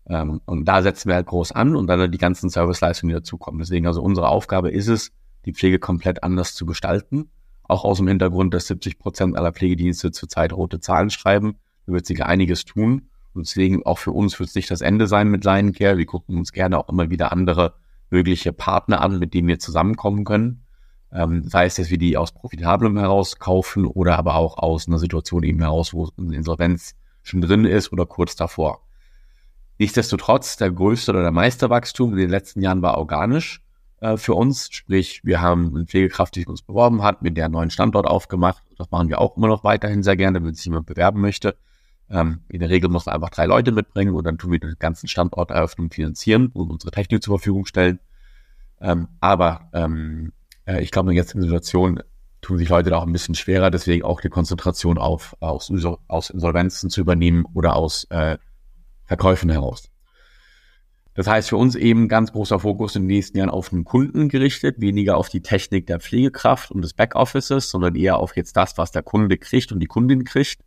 Ähm, 0.07 0.41
und 0.47 0.67
da 0.67 0.83
setzen 0.83 1.09
wir 1.09 1.15
halt 1.15 1.27
groß 1.27 1.53
an 1.53 1.77
und 1.77 1.87
dann 1.87 2.11
die 2.11 2.19
ganzen 2.19 2.51
Serviceleistungen, 2.51 3.15
die 3.15 3.21
dazukommen. 3.21 3.61
Deswegen 3.61 3.87
also 3.87 4.03
unsere 4.03 4.29
Aufgabe 4.29 4.71
ist 4.71 4.89
es, 4.89 5.11
die 5.45 5.53
Pflege 5.53 5.79
komplett 5.79 6.23
anders 6.23 6.55
zu 6.55 6.67
gestalten. 6.67 7.31
Auch 7.63 7.85
aus 7.85 7.99
dem 7.99 8.09
Hintergrund, 8.09 8.53
dass 8.55 8.67
70 8.67 8.99
Prozent 8.99 9.37
aller 9.37 9.53
Pflegedienste 9.53 10.11
zurzeit 10.11 10.53
rote 10.53 10.81
Zahlen 10.81 11.11
schreiben. 11.11 11.57
Da 11.87 11.93
wird 11.93 12.07
sich 12.07 12.25
einiges 12.25 12.65
tun. 12.65 13.09
Und 13.35 13.47
deswegen 13.47 13.87
auch 13.87 13.99
für 13.99 14.13
uns 14.13 14.39
wird 14.39 14.51
es 14.51 14.55
nicht 14.55 14.71
das 14.71 14.83
Ende 14.83 15.07
sein 15.07 15.29
mit 15.29 15.45
Lion 15.45 15.73
Care. 15.73 15.97
Wir 15.97 16.07
gucken 16.07 16.37
uns 16.37 16.53
gerne 16.53 16.79
auch 16.79 16.89
immer 16.89 17.09
wieder 17.11 17.33
andere 17.33 17.75
mögliche 18.11 18.53
Partner 18.53 19.01
an, 19.01 19.19
mit 19.19 19.33
denen 19.33 19.49
wir 19.49 19.59
zusammenkommen 19.59 20.25
können. 20.25 20.62
Ähm, 21.15 21.47
sei 21.49 21.67
es, 21.67 21.75
dass 21.75 21.91
wir 21.91 21.99
die 21.99 22.17
aus 22.17 22.33
Profitablem 22.33 22.97
heraus 22.99 23.39
kaufen 23.39 23.87
oder 23.87 24.19
aber 24.19 24.37
auch 24.37 24.57
aus 24.59 24.89
einer 24.89 24.99
Situation 24.99 25.43
eben 25.43 25.61
heraus, 25.61 25.93
wo 25.93 26.09
eine 26.17 26.35
Insolvenz 26.35 26.95
schon 27.23 27.41
drin 27.41 27.65
ist 27.65 27.93
oder 27.93 28.07
kurz 28.07 28.35
davor. 28.35 28.81
Nichtsdestotrotz, 29.79 30.57
der 30.57 30.71
größte 30.71 31.13
oder 31.13 31.23
der 31.23 31.33
meiste 31.33 31.71
Wachstum 31.71 32.13
in 32.13 32.19
den 32.19 32.31
letzten 32.31 32.63
Jahren 32.63 32.83
war 32.83 32.99
organisch 32.99 33.63
äh, 34.01 34.17
für 34.17 34.35
uns. 34.35 34.69
Sprich, 34.71 35.23
wir 35.25 35.41
haben 35.41 35.75
eine 35.75 35.87
Pflegekraft, 35.87 36.35
die 36.37 36.47
uns 36.47 36.63
beworben 36.63 37.03
hat, 37.03 37.23
mit 37.23 37.37
der 37.37 37.47
einen 37.47 37.55
neuen 37.55 37.71
Standort 37.71 38.07
aufgemacht. 38.07 38.63
Das 38.79 38.91
machen 38.91 39.09
wir 39.09 39.21
auch 39.21 39.37
immer 39.37 39.49
noch 39.49 39.65
weiterhin 39.65 40.03
sehr 40.03 40.17
gerne, 40.17 40.43
wenn 40.45 40.55
sich 40.55 40.65
jemand 40.65 40.87
bewerben 40.87 41.21
möchte. 41.21 41.57
Ähm, 42.11 42.41
in 42.49 42.61
der 42.61 42.69
Regel 42.69 42.91
muss 42.91 43.07
man 43.07 43.15
einfach 43.15 43.31
drei 43.31 43.47
Leute 43.47 43.73
mitbringen 43.73 44.15
und 44.15 44.25
dann 44.25 44.39
tun 44.39 44.53
wir 44.53 44.59
den 44.59 44.77
ganzen 44.79 45.09
Standorteröffnung 45.09 45.91
finanzieren 45.91 46.49
und 46.49 46.71
unsere 46.71 46.91
Technik 46.91 47.23
zur 47.23 47.39
Verfügung 47.39 47.65
stellen. 47.67 48.01
Ähm, 48.81 49.09
aber 49.21 49.71
ähm, 49.73 50.33
äh, 50.33 50.42
ich 50.67 50.91
glaube, 50.91 51.11
in 51.11 51.17
der 51.17 51.25
jetzigen 51.25 51.43
Situation 51.43 52.03
tun 52.41 52.59
sich 52.59 52.69
Leute 52.69 52.91
da 52.91 52.99
auch 52.99 53.07
ein 53.07 53.13
bisschen 53.13 53.35
schwerer, 53.35 53.71
deswegen 53.71 54.05
auch 54.05 54.21
die 54.21 54.29
Konzentration 54.29 54.99
auf 54.99 55.37
aus, 55.41 55.73
aus 56.09 56.31
Insolvenzen 56.31 56.91
zu 56.91 57.01
übernehmen 57.01 57.45
oder 57.55 57.77
aus 57.77 58.05
äh, 58.11 58.37
Verkäufen 59.05 59.51
heraus. 59.51 59.89
Das 61.15 61.27
heißt 61.27 61.51
für 61.51 61.59
uns 61.59 61.75
eben 61.75 62.09
ganz 62.09 62.33
großer 62.33 62.59
Fokus 62.59 62.97
in 62.97 63.03
den 63.03 63.09
nächsten 63.09 63.37
Jahren 63.37 63.51
auf 63.51 63.69
den 63.69 63.85
Kunden 63.85 64.29
gerichtet, 64.29 64.81
weniger 64.81 65.19
auf 65.19 65.29
die 65.29 65.43
Technik 65.43 65.87
der 65.87 66.01
Pflegekraft 66.01 66.71
und 66.71 66.83
des 66.83 66.95
Backoffices, 66.95 67.71
sondern 67.71 67.95
eher 67.95 68.17
auf 68.17 68.35
jetzt 68.35 68.57
das, 68.57 68.79
was 68.79 68.93
der 68.93 69.03
Kunde 69.03 69.37
kriegt 69.37 69.73
und 69.73 69.81
die 69.81 69.87
Kundin 69.87 70.25
kriegt, 70.25 70.63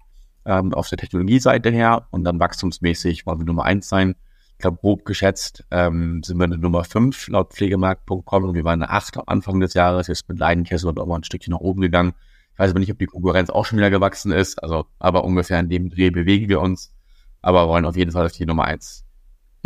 ähm, 0.45 0.73
auf 0.73 0.87
der 0.87 0.99
Technologieseite 0.99 1.71
her 1.71 2.07
und 2.11 2.23
dann 2.23 2.39
wachstumsmäßig 2.39 3.25
wollen 3.25 3.39
wir 3.39 3.45
Nummer 3.45 3.63
eins 3.63 3.89
sein. 3.89 4.15
Ich 4.57 4.59
glaube, 4.59 4.77
grob 4.81 5.05
geschätzt 5.05 5.65
ähm, 5.71 6.23
sind 6.23 6.37
wir 6.37 6.45
eine 6.45 6.57
Nummer 6.57 6.83
fünf 6.83 7.27
laut 7.27 7.53
Pflegemarkt.com 7.53 8.43
und 8.43 8.55
wir 8.55 8.63
waren 8.63 8.81
eine 8.81 8.91
acht 8.91 9.17
am 9.17 9.23
Anfang 9.27 9.59
des 9.59 9.73
Jahres, 9.73 10.07
jetzt 10.07 10.29
mit 10.29 10.39
Leidenkessel 10.39 10.89
und 10.89 10.99
auch 10.99 11.05
mal 11.05 11.17
ein 11.17 11.23
Stückchen 11.23 11.51
nach 11.51 11.59
oben 11.59 11.81
gegangen. 11.81 12.13
Ich 12.53 12.59
weiß 12.59 12.71
aber 12.71 12.79
nicht, 12.79 12.91
ob 12.91 12.99
die 12.99 13.05
Konkurrenz 13.05 13.49
auch 13.49 13.65
schon 13.65 13.77
wieder 13.77 13.89
gewachsen 13.89 14.31
ist, 14.31 14.63
also 14.63 14.85
aber 14.97 15.25
ungefähr 15.25 15.59
in 15.59 15.69
dem 15.69 15.89
Dreh 15.89 16.09
bewegen 16.09 16.47
wir 16.47 16.61
uns, 16.61 16.93
aber 17.41 17.67
wollen 17.67 17.85
auf 17.85 17.97
jeden 17.97 18.11
Fall 18.11 18.25
auf 18.25 18.31
die 18.31 18.45
Nummer 18.45 18.63
eins 18.63 19.05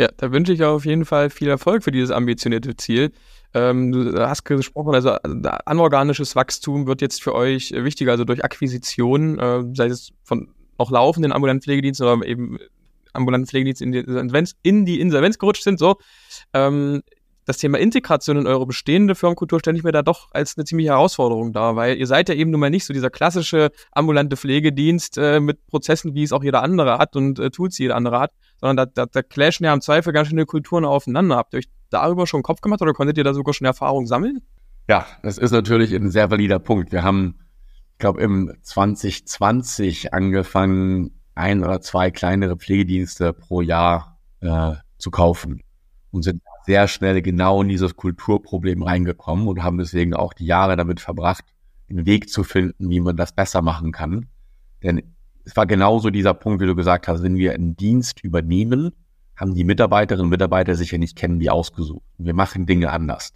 ja, 0.00 0.08
da 0.16 0.32
wünsche 0.32 0.54
ich 0.54 0.64
auf 0.64 0.86
jeden 0.86 1.04
Fall 1.04 1.28
viel 1.28 1.48
Erfolg 1.48 1.84
für 1.84 1.92
dieses 1.92 2.10
ambitionierte 2.10 2.74
Ziel. 2.74 3.12
Ähm, 3.52 3.92
du 3.92 4.26
hast 4.26 4.44
gesprochen, 4.44 4.94
also 4.94 5.10
anorganisches 5.10 6.34
Wachstum 6.34 6.86
wird 6.86 7.02
jetzt 7.02 7.22
für 7.22 7.34
euch 7.34 7.72
wichtiger, 7.72 8.12
also 8.12 8.24
durch 8.24 8.42
Akquisition, 8.42 9.38
äh, 9.38 9.62
sei 9.74 9.86
es 9.88 10.12
von 10.24 10.54
noch 10.78 10.90
laufenden 10.90 11.32
ambulanten 11.32 11.62
Pflegediensten 11.62 12.06
oder 12.06 12.26
eben 12.26 12.58
ambulanten 13.12 13.46
Pflegediensten 13.46 13.86
in 13.88 13.92
die 13.92 13.98
Insolvenz, 13.98 14.54
in 14.62 14.84
die 14.84 15.00
Insolvenz 15.00 15.38
gerutscht 15.38 15.64
sind, 15.64 15.78
so. 15.78 15.96
Ähm, 16.52 17.02
das 17.46 17.58
Thema 17.58 17.78
Integration 17.78 18.36
in 18.36 18.46
eure 18.46 18.64
bestehende 18.64 19.16
Firmenkultur 19.16 19.58
stelle 19.58 19.76
ich 19.76 19.82
mir 19.82 19.90
da 19.90 20.02
doch 20.02 20.28
als 20.32 20.56
eine 20.56 20.64
ziemliche 20.64 20.90
Herausforderung 20.90 21.52
dar, 21.52 21.74
weil 21.74 21.96
ihr 21.96 22.06
seid 22.06 22.28
ja 22.28 22.34
eben 22.34 22.50
nun 22.52 22.60
mal 22.60 22.70
nicht 22.70 22.84
so 22.84 22.92
dieser 22.92 23.10
klassische 23.10 23.72
ambulante 23.90 24.36
Pflegedienst 24.36 25.18
äh, 25.18 25.40
mit 25.40 25.66
Prozessen, 25.66 26.14
wie 26.14 26.22
es 26.22 26.32
auch 26.32 26.44
jeder 26.44 26.62
andere 26.62 26.98
hat 26.98 27.16
und 27.16 27.40
äh, 27.40 27.50
Tools, 27.50 27.74
die 27.74 27.84
jeder 27.84 27.96
andere 27.96 28.20
hat, 28.20 28.32
sondern 28.60 28.76
da, 28.76 28.86
da, 28.86 29.06
da 29.06 29.22
clashen 29.22 29.64
ja 29.64 29.74
im 29.74 29.80
Zweifel 29.80 30.12
ganz 30.12 30.28
schöne 30.28 30.46
Kulturen 30.46 30.84
aufeinander. 30.84 31.36
Habt 31.36 31.54
ihr 31.54 31.58
euch 31.58 31.68
darüber 31.88 32.26
schon 32.26 32.42
Kopf 32.42 32.60
gemacht 32.60 32.82
oder 32.82 32.92
konntet 32.92 33.18
ihr 33.18 33.24
da 33.24 33.34
sogar 33.34 33.52
schon 33.52 33.66
Erfahrung 33.66 34.06
sammeln? 34.06 34.40
Ja, 34.88 35.06
das 35.22 35.38
ist 35.38 35.50
natürlich 35.50 35.92
ein 35.94 36.10
sehr 36.10 36.30
valider 36.30 36.58
Punkt. 36.58 36.92
Wir 36.92 37.02
haben, 37.02 37.40
ich 37.92 37.98
glaube, 37.98 38.20
im 38.20 38.52
2020 38.62 40.12
angefangen, 40.14 41.19
ein 41.40 41.64
oder 41.64 41.80
zwei 41.80 42.10
kleinere 42.10 42.56
Pflegedienste 42.56 43.32
pro 43.32 43.60
Jahr 43.60 44.18
äh, 44.40 44.72
zu 44.98 45.10
kaufen 45.10 45.62
und 46.10 46.22
sind 46.22 46.42
sehr 46.66 46.88
schnell 46.88 47.22
genau 47.22 47.62
in 47.62 47.68
dieses 47.68 47.96
Kulturproblem 47.96 48.82
reingekommen 48.82 49.48
und 49.48 49.62
haben 49.62 49.78
deswegen 49.78 50.14
auch 50.14 50.32
die 50.32 50.46
Jahre 50.46 50.76
damit 50.76 51.00
verbracht, 51.00 51.44
einen 51.88 52.06
Weg 52.06 52.28
zu 52.28 52.44
finden, 52.44 52.90
wie 52.90 53.00
man 53.00 53.16
das 53.16 53.32
besser 53.32 53.62
machen 53.62 53.92
kann. 53.92 54.26
Denn 54.82 55.02
es 55.44 55.56
war 55.56 55.66
genauso 55.66 56.10
dieser 56.10 56.34
Punkt, 56.34 56.60
wie 56.60 56.66
du 56.66 56.76
gesagt 56.76 57.08
hast, 57.08 57.22
wenn 57.22 57.36
wir 57.36 57.52
einen 57.54 57.76
Dienst 57.76 58.22
übernehmen, 58.22 58.92
haben 59.36 59.54
die 59.54 59.64
Mitarbeiterinnen 59.64 60.26
und 60.26 60.30
Mitarbeiter 60.30 60.74
sich 60.74 60.90
ja 60.90 60.98
nicht 60.98 61.16
kennen 61.16 61.40
wie 61.40 61.50
ausgesucht. 61.50 62.04
Wir 62.18 62.34
machen 62.34 62.66
Dinge 62.66 62.90
anders. 62.90 63.32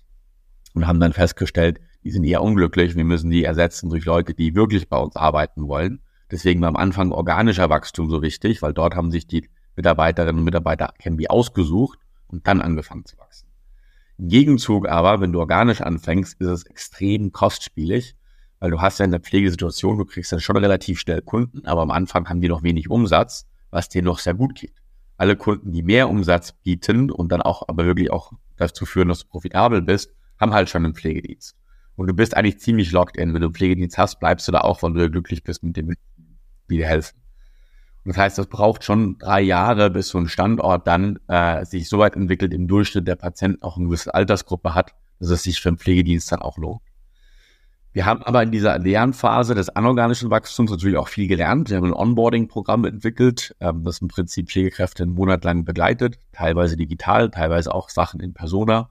Und 0.74 0.86
haben 0.86 1.00
dann 1.00 1.12
festgestellt, 1.12 1.80
die 2.02 2.10
sind 2.10 2.24
eher 2.24 2.42
unglücklich, 2.42 2.96
wir 2.96 3.04
müssen 3.04 3.30
die 3.30 3.44
ersetzen 3.44 3.88
durch 3.88 4.04
Leute, 4.04 4.34
die 4.34 4.54
wirklich 4.54 4.88
bei 4.88 4.98
uns 4.98 5.16
arbeiten 5.16 5.66
wollen. 5.66 6.00
Deswegen 6.30 6.60
war 6.60 6.68
am 6.68 6.76
Anfang 6.76 7.12
organischer 7.12 7.70
Wachstum 7.70 8.10
so 8.10 8.22
wichtig, 8.22 8.62
weil 8.62 8.72
dort 8.72 8.94
haben 8.94 9.10
sich 9.10 9.26
die 9.26 9.48
Mitarbeiterinnen 9.76 10.38
und 10.38 10.44
Mitarbeiter 10.44 10.94
wie 11.02 11.30
ausgesucht 11.30 11.98
und 12.26 12.46
dann 12.46 12.60
angefangen 12.60 13.04
zu 13.04 13.18
wachsen. 13.18 13.48
Im 14.18 14.28
Gegenzug 14.28 14.88
aber, 14.88 15.20
wenn 15.20 15.32
du 15.32 15.40
organisch 15.40 15.80
anfängst, 15.80 16.40
ist 16.40 16.46
es 16.46 16.62
extrem 16.64 17.32
kostspielig, 17.32 18.14
weil 18.60 18.70
du 18.70 18.80
hast 18.80 18.98
ja 18.98 19.04
in 19.04 19.10
der 19.10 19.20
Pflegesituation, 19.20 19.98
du 19.98 20.04
kriegst 20.04 20.32
dann 20.32 20.40
schon 20.40 20.56
relativ 20.56 21.00
schnell 21.00 21.20
Kunden, 21.20 21.66
aber 21.66 21.82
am 21.82 21.90
Anfang 21.90 22.28
haben 22.28 22.40
die 22.40 22.48
noch 22.48 22.62
wenig 22.62 22.88
Umsatz, 22.88 23.46
was 23.70 23.88
denen 23.88 24.06
noch 24.06 24.20
sehr 24.20 24.34
gut 24.34 24.54
geht. 24.54 24.74
Alle 25.16 25.36
Kunden, 25.36 25.72
die 25.72 25.82
mehr 25.82 26.08
Umsatz 26.08 26.52
bieten 26.52 27.10
und 27.10 27.30
dann 27.30 27.42
auch 27.42 27.68
aber 27.68 27.86
wirklich 27.86 28.10
auch 28.10 28.32
dazu 28.56 28.86
führen, 28.86 29.08
dass 29.08 29.20
du 29.20 29.28
profitabel 29.28 29.82
bist, 29.82 30.12
haben 30.40 30.54
halt 30.54 30.68
schon 30.68 30.84
einen 30.84 30.94
Pflegedienst. 30.94 31.56
Und 31.96 32.08
du 32.08 32.14
bist 32.14 32.36
eigentlich 32.36 32.58
ziemlich 32.58 32.90
locked 32.92 33.16
in. 33.16 33.34
Wenn 33.34 33.40
du 33.40 33.48
einen 33.48 33.54
Pflegedienst 33.54 33.98
hast, 33.98 34.18
bleibst 34.18 34.48
du 34.48 34.52
da 34.52 34.60
auch, 34.60 34.82
weil 34.82 34.92
du 34.92 35.10
glücklich 35.10 35.44
bist 35.44 35.62
mit 35.62 35.76
dem, 35.76 35.94
die 36.70 36.78
dir 36.78 36.86
helfen. 36.86 37.16
Das 38.04 38.18
heißt, 38.18 38.38
das 38.38 38.48
braucht 38.48 38.84
schon 38.84 39.16
drei 39.18 39.40
Jahre, 39.40 39.90
bis 39.90 40.08
so 40.08 40.18
ein 40.18 40.28
Standort 40.28 40.86
dann 40.86 41.18
äh, 41.28 41.64
sich 41.64 41.88
so 41.88 41.98
weit 41.98 42.16
entwickelt, 42.16 42.52
im 42.52 42.68
Durchschnitt 42.68 43.08
der 43.08 43.16
Patient 43.16 43.62
auch 43.62 43.76
eine 43.76 43.86
gewisse 43.86 44.12
Altersgruppe 44.12 44.74
hat, 44.74 44.92
dass 45.20 45.30
es 45.30 45.42
sich 45.42 45.60
für 45.60 45.70
einen 45.70 45.78
Pflegedienst 45.78 46.30
dann 46.30 46.42
auch 46.42 46.58
lohnt. 46.58 46.82
Wir 47.94 48.06
haben 48.06 48.22
aber 48.24 48.42
in 48.42 48.50
dieser 48.50 48.76
Lernphase 48.78 49.54
des 49.54 49.68
anorganischen 49.70 50.28
Wachstums 50.28 50.70
natürlich 50.70 50.96
auch 50.96 51.08
viel 51.08 51.28
gelernt. 51.28 51.70
Wir 51.70 51.76
haben 51.76 51.86
ein 51.86 51.94
Onboarding-Programm 51.94 52.84
entwickelt, 52.84 53.54
ähm, 53.60 53.84
das 53.84 54.00
im 54.00 54.08
Prinzip 54.08 54.50
Pflegekräfte 54.50 55.04
einen 55.04 55.14
Monat 55.14 55.44
lang 55.44 55.64
begleitet, 55.64 56.18
teilweise 56.32 56.76
digital, 56.76 57.30
teilweise 57.30 57.72
auch 57.72 57.88
Sachen 57.88 58.20
in 58.20 58.34
Persona. 58.34 58.90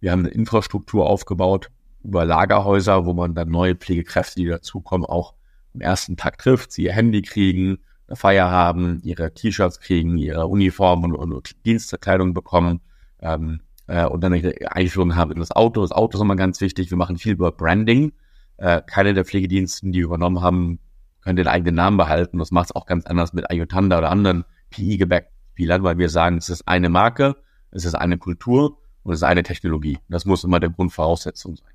Wir 0.00 0.12
haben 0.12 0.20
eine 0.20 0.28
Infrastruktur 0.28 1.06
aufgebaut 1.06 1.70
über 2.04 2.24
Lagerhäuser, 2.24 3.04
wo 3.04 3.12
man 3.12 3.34
dann 3.34 3.48
neue 3.48 3.74
Pflegekräfte, 3.74 4.36
die 4.36 4.46
dazukommen, 4.46 5.04
auch 5.04 5.34
am 5.74 5.80
ersten 5.80 6.16
Tag 6.16 6.38
trifft, 6.38 6.72
sie 6.72 6.84
ihr 6.84 6.92
Handy 6.92 7.22
kriegen, 7.22 7.78
eine 8.06 8.16
Feier 8.16 8.50
haben, 8.50 9.00
ihre 9.02 9.32
T-Shirts 9.32 9.80
kriegen, 9.80 10.16
ihre 10.18 10.46
Uniform 10.46 11.04
und, 11.04 11.14
und 11.14 11.64
Dienstkleidung 11.64 12.34
bekommen 12.34 12.80
ähm, 13.20 13.60
äh, 13.86 14.04
und 14.04 14.22
dann 14.22 14.32
eine 14.32 14.54
Einführung 14.70 15.16
haben 15.16 15.32
in 15.32 15.40
das 15.40 15.50
Auto. 15.50 15.80
Das 15.80 15.92
Auto 15.92 16.18
ist 16.18 16.22
immer 16.22 16.36
ganz 16.36 16.60
wichtig. 16.60 16.90
Wir 16.90 16.98
machen 16.98 17.16
viel 17.16 17.32
über 17.32 17.50
Branding. 17.50 18.12
Äh, 18.56 18.82
keine 18.86 19.14
der 19.14 19.24
Pflegediensten, 19.24 19.92
die 19.92 20.00
übernommen 20.00 20.42
haben, 20.42 20.78
können 21.22 21.36
den 21.36 21.48
eigenen 21.48 21.74
Namen 21.74 21.96
behalten. 21.96 22.38
Das 22.38 22.50
macht 22.50 22.66
es 22.66 22.76
auch 22.76 22.86
ganz 22.86 23.06
anders 23.06 23.32
mit 23.32 23.50
Ayutanda 23.50 23.98
oder 23.98 24.10
anderen 24.10 24.44
PI-Gebäck-Spielern, 24.70 25.82
weil 25.82 25.98
wir 25.98 26.08
sagen, 26.08 26.36
es 26.36 26.50
ist 26.50 26.68
eine 26.68 26.88
Marke, 26.88 27.36
es 27.70 27.84
ist 27.84 27.94
eine 27.94 28.18
Kultur 28.18 28.78
und 29.02 29.12
es 29.12 29.20
ist 29.20 29.24
eine 29.24 29.42
Technologie. 29.42 29.98
Das 30.08 30.24
muss 30.24 30.44
immer 30.44 30.60
der 30.60 30.70
Grundvoraussetzung 30.70 31.56
sein. 31.56 31.73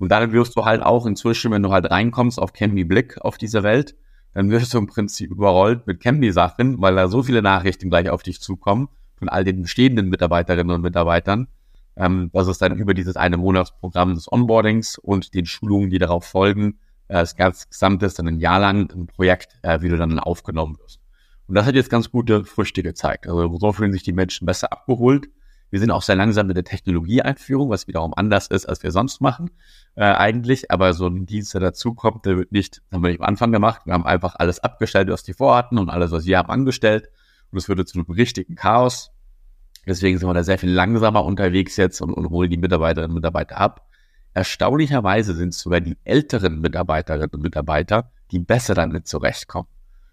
Und 0.00 0.08
dann 0.10 0.32
wirst 0.32 0.56
du 0.56 0.64
halt 0.64 0.82
auch 0.82 1.04
inzwischen, 1.04 1.52
wenn 1.52 1.62
du 1.62 1.70
halt 1.70 1.90
reinkommst 1.90 2.38
auf 2.38 2.54
Candy 2.54 2.84
Blick 2.84 3.20
auf 3.20 3.36
diese 3.36 3.62
Welt, 3.62 3.94
dann 4.32 4.50
wirst 4.50 4.72
du 4.72 4.78
im 4.78 4.86
Prinzip 4.86 5.30
überrollt 5.30 5.86
mit 5.86 6.00
Candy-Sachen, 6.00 6.80
weil 6.80 6.94
da 6.94 7.06
so 7.08 7.22
viele 7.22 7.42
Nachrichten 7.42 7.90
gleich 7.90 8.08
auf 8.08 8.22
dich 8.22 8.40
zukommen 8.40 8.88
von 9.16 9.28
all 9.28 9.44
den 9.44 9.60
bestehenden 9.60 10.08
Mitarbeiterinnen 10.08 10.74
und 10.74 10.80
Mitarbeitern, 10.80 11.48
ähm, 11.96 12.30
dass 12.32 12.46
es 12.46 12.56
dann 12.56 12.78
über 12.78 12.94
dieses 12.94 13.16
eine 13.16 13.36
Monatsprogramm 13.36 14.14
des 14.14 14.32
Onboardings 14.32 14.96
und 14.96 15.34
den 15.34 15.44
Schulungen, 15.44 15.90
die 15.90 15.98
darauf 15.98 16.24
folgen, 16.24 16.78
äh, 17.08 17.14
das 17.14 17.36
ganze 17.36 17.68
Gesamte 17.68 18.06
ist 18.06 18.18
dann 18.18 18.28
ein 18.28 18.40
Jahr 18.40 18.58
lang 18.58 18.90
ein 18.90 19.06
Projekt, 19.06 19.58
äh, 19.60 19.82
wie 19.82 19.90
du 19.90 19.98
dann 19.98 20.18
aufgenommen 20.18 20.78
wirst. 20.78 21.00
Und 21.46 21.56
das 21.56 21.66
hat 21.66 21.74
jetzt 21.74 21.90
ganz 21.90 22.10
gute 22.10 22.46
Früchte 22.46 22.82
gezeigt. 22.82 23.26
Also 23.26 23.58
so 23.58 23.72
fühlen 23.72 23.92
sich 23.92 24.04
die 24.04 24.14
Menschen 24.14 24.46
besser 24.46 24.72
abgeholt. 24.72 25.28
Wir 25.70 25.78
sind 25.78 25.90
auch 25.90 26.02
sehr 26.02 26.16
langsam 26.16 26.48
mit 26.48 26.56
der 26.56 26.64
Technologieeinführung, 26.64 27.70
was 27.70 27.86
wiederum 27.86 28.12
anders 28.14 28.48
ist, 28.48 28.66
als 28.66 28.82
wir 28.82 28.90
sonst 28.90 29.20
machen 29.20 29.50
äh, 29.94 30.02
eigentlich. 30.04 30.70
Aber 30.70 30.92
so 30.94 31.06
ein 31.06 31.26
Dienst, 31.26 31.54
der 31.54 31.60
dazukommt, 31.60 32.26
der 32.26 32.36
wird 32.36 32.52
nicht, 32.52 32.82
haben 32.92 33.02
wir 33.02 33.10
nicht 33.10 33.20
am 33.20 33.26
Anfang 33.26 33.52
gemacht. 33.52 33.82
Wir 33.84 33.94
haben 33.94 34.06
einfach 34.06 34.34
alles 34.36 34.58
abgestellt, 34.60 35.08
was 35.08 35.22
die 35.22 35.32
vorhatten 35.32 35.78
und 35.78 35.88
alles, 35.88 36.10
was 36.10 36.26
wir 36.26 36.38
haben, 36.38 36.50
angestellt. 36.50 37.08
Und 37.52 37.58
es 37.58 37.68
würde 37.68 37.84
zu 37.84 37.98
einem 37.98 38.10
richtigen 38.10 38.56
Chaos. 38.56 39.12
Deswegen 39.86 40.18
sind 40.18 40.28
wir 40.28 40.34
da 40.34 40.44
sehr 40.44 40.58
viel 40.58 40.70
langsamer 40.70 41.24
unterwegs 41.24 41.76
jetzt 41.76 42.00
und, 42.00 42.12
und 42.12 42.30
holen 42.30 42.50
die 42.50 42.58
Mitarbeiterinnen 42.58 43.10
und 43.10 43.16
Mitarbeiter 43.16 43.58
ab. 43.58 43.86
Erstaunlicherweise 44.34 45.34
sind 45.34 45.50
es 45.50 45.60
sogar 45.60 45.80
die 45.80 45.96
älteren 46.04 46.60
Mitarbeiterinnen 46.60 47.30
und 47.30 47.42
Mitarbeiter, 47.42 48.10
die 48.30 48.38
besser 48.38 48.74
damit 48.74 49.08
zurechtkommen. 49.08 49.68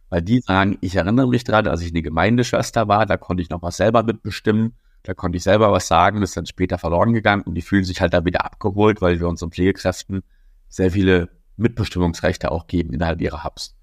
Weil 0.10 0.22
die 0.22 0.39
sagen, 0.39 0.78
ich 0.82 0.96
erinnere 0.96 1.28
mich 1.28 1.43
dran, 1.43 1.67
als 1.67 1.82
ich 1.82 1.91
eine 1.91 2.02
Gemeindeschwester 2.02 2.88
war, 2.88 3.06
da 3.06 3.17
konnte 3.17 3.43
ich 3.43 3.50
noch 3.50 3.62
was 3.62 3.78
selber 3.78 4.04
mitbestimmen, 4.04 4.74
da 5.03 5.13
konnte 5.13 5.38
ich 5.38 5.43
selber 5.43 5.71
was 5.71 5.88
sagen, 5.88 6.21
das 6.21 6.31
ist 6.31 6.38
dann 6.38 6.45
später 6.45 6.77
verloren 6.77 7.13
gegangen 7.13 7.43
und 7.43 7.55
die 7.55 7.62
fühlen 7.62 7.83
sich 7.83 8.01
halt 8.01 8.13
da 8.13 8.25
wieder 8.25 8.43
abgeholt, 8.43 9.01
weil 9.01 9.19
wir 9.19 9.27
unseren 9.27 9.51
Pflegekräften 9.51 10.23
sehr 10.67 10.91
viele 10.91 11.29
Mitbestimmungsrechte 11.55 12.51
auch 12.51 12.67
geben 12.67 12.93
innerhalb 12.93 13.21
ihrer 13.21 13.43
Hubs. 13.43 13.75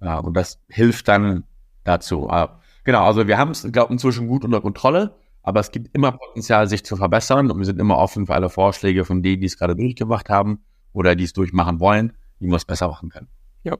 Ja, 0.00 0.18
und 0.18 0.34
das 0.34 0.60
hilft 0.68 1.08
dann 1.08 1.44
dazu. 1.84 2.28
Genau, 2.84 3.04
also 3.04 3.28
wir 3.28 3.38
haben 3.38 3.50
es, 3.50 3.70
glaube 3.70 3.88
ich, 3.88 3.92
inzwischen 3.92 4.26
gut 4.26 4.44
unter 4.44 4.60
Kontrolle. 4.60 5.16
Aber 5.44 5.58
es 5.58 5.72
gibt 5.72 5.94
immer 5.94 6.12
Potenzial, 6.12 6.68
sich 6.68 6.84
zu 6.84 6.96
verbessern 6.96 7.50
und 7.50 7.58
wir 7.58 7.64
sind 7.64 7.80
immer 7.80 7.98
offen 7.98 8.26
für 8.26 8.34
alle 8.34 8.48
Vorschläge 8.48 9.04
von 9.04 9.24
denen, 9.24 9.40
die 9.40 9.48
es 9.48 9.58
gerade 9.58 9.74
durchgemacht 9.74 10.30
haben 10.30 10.64
oder 10.92 11.16
die 11.16 11.24
es 11.24 11.32
durchmachen 11.32 11.80
wollen, 11.80 12.12
wie 12.38 12.46
man 12.46 12.56
es 12.56 12.64
besser 12.64 12.86
machen 12.86 13.08
kann. 13.08 13.26
Ja. 13.64 13.76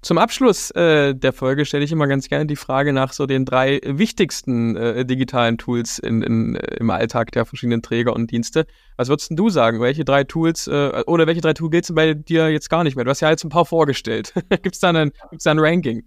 Zum 0.00 0.16
Abschluss 0.16 0.70
äh, 0.72 1.12
der 1.12 1.32
Folge 1.32 1.64
stelle 1.64 1.84
ich 1.84 1.90
immer 1.90 2.06
ganz 2.06 2.28
gerne 2.28 2.46
die 2.46 2.54
Frage 2.54 2.92
nach 2.92 3.12
so 3.12 3.26
den 3.26 3.44
drei 3.44 3.80
wichtigsten 3.84 4.76
äh, 4.76 5.04
digitalen 5.04 5.58
Tools 5.58 5.98
in, 5.98 6.22
in, 6.22 6.54
äh, 6.54 6.76
im 6.76 6.90
Alltag 6.90 7.32
der 7.32 7.44
verschiedenen 7.44 7.82
Träger 7.82 8.14
und 8.14 8.30
Dienste. 8.30 8.66
Was 8.96 9.08
würdest 9.08 9.32
du 9.32 9.50
sagen? 9.50 9.80
Welche 9.80 10.04
drei 10.04 10.22
Tools 10.22 10.68
äh, 10.68 11.02
oder 11.06 11.26
welche 11.26 11.40
drei 11.40 11.52
Tools 11.52 11.72
gilt 11.72 11.84
es 11.84 11.94
bei 11.94 12.14
dir 12.14 12.48
jetzt 12.48 12.70
gar 12.70 12.84
nicht 12.84 12.94
mehr? 12.94 13.04
Du 13.04 13.10
hast 13.10 13.20
ja 13.20 13.30
jetzt 13.30 13.44
ein 13.44 13.48
paar 13.48 13.64
vorgestellt. 13.64 14.34
Gibt 14.62 14.74
es 14.74 14.80
da, 14.80 14.92
da 14.92 15.00
ein 15.00 15.58
Ranking? 15.58 16.04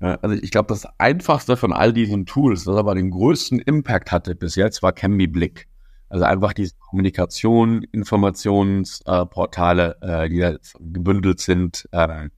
Also 0.00 0.34
ich 0.34 0.50
glaube, 0.50 0.66
das 0.68 0.84
einfachste 0.98 1.56
von 1.56 1.72
all 1.72 1.92
diesen 1.92 2.26
Tools, 2.26 2.64
das 2.64 2.76
aber 2.76 2.96
den 2.96 3.10
größten 3.10 3.60
Impact 3.60 4.10
hatte 4.10 4.34
bis 4.34 4.56
jetzt, 4.56 4.82
war 4.82 4.92
Cambly 4.92 5.28
Blick. 5.28 5.68
Also 6.08 6.24
einfach 6.24 6.52
diese 6.52 6.74
Kommunikation, 6.78 7.84
Informationsportale, 7.92 9.96
äh, 10.02 10.28
die 10.28 10.40
da 10.40 10.56
gebündelt 10.80 11.40
sind, 11.40 11.88
äh, 11.92 12.28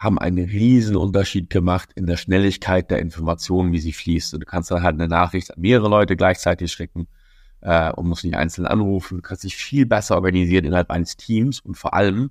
haben 0.00 0.18
einen 0.18 0.46
riesen 0.46 0.96
Unterschied 0.96 1.50
gemacht 1.50 1.90
in 1.94 2.06
der 2.06 2.16
Schnelligkeit 2.16 2.90
der 2.90 3.00
Informationen, 3.00 3.72
wie 3.72 3.80
sie 3.80 3.92
fließt. 3.92 4.32
Und 4.32 4.40
du 4.40 4.46
kannst 4.46 4.70
dann 4.70 4.82
halt 4.82 4.94
eine 4.94 5.08
Nachricht 5.08 5.54
an 5.54 5.60
mehrere 5.60 5.90
Leute 5.90 6.16
gleichzeitig 6.16 6.72
schicken 6.72 7.06
äh, 7.60 7.92
und 7.92 8.08
musst 8.08 8.24
nicht 8.24 8.34
einzeln 8.34 8.66
anrufen. 8.66 9.18
Du 9.18 9.22
kannst 9.22 9.44
dich 9.44 9.56
viel 9.56 9.84
besser 9.84 10.14
organisieren 10.14 10.64
innerhalb 10.64 10.90
eines 10.90 11.18
Teams 11.18 11.60
und 11.60 11.76
vor 11.76 11.92
allem, 11.92 12.30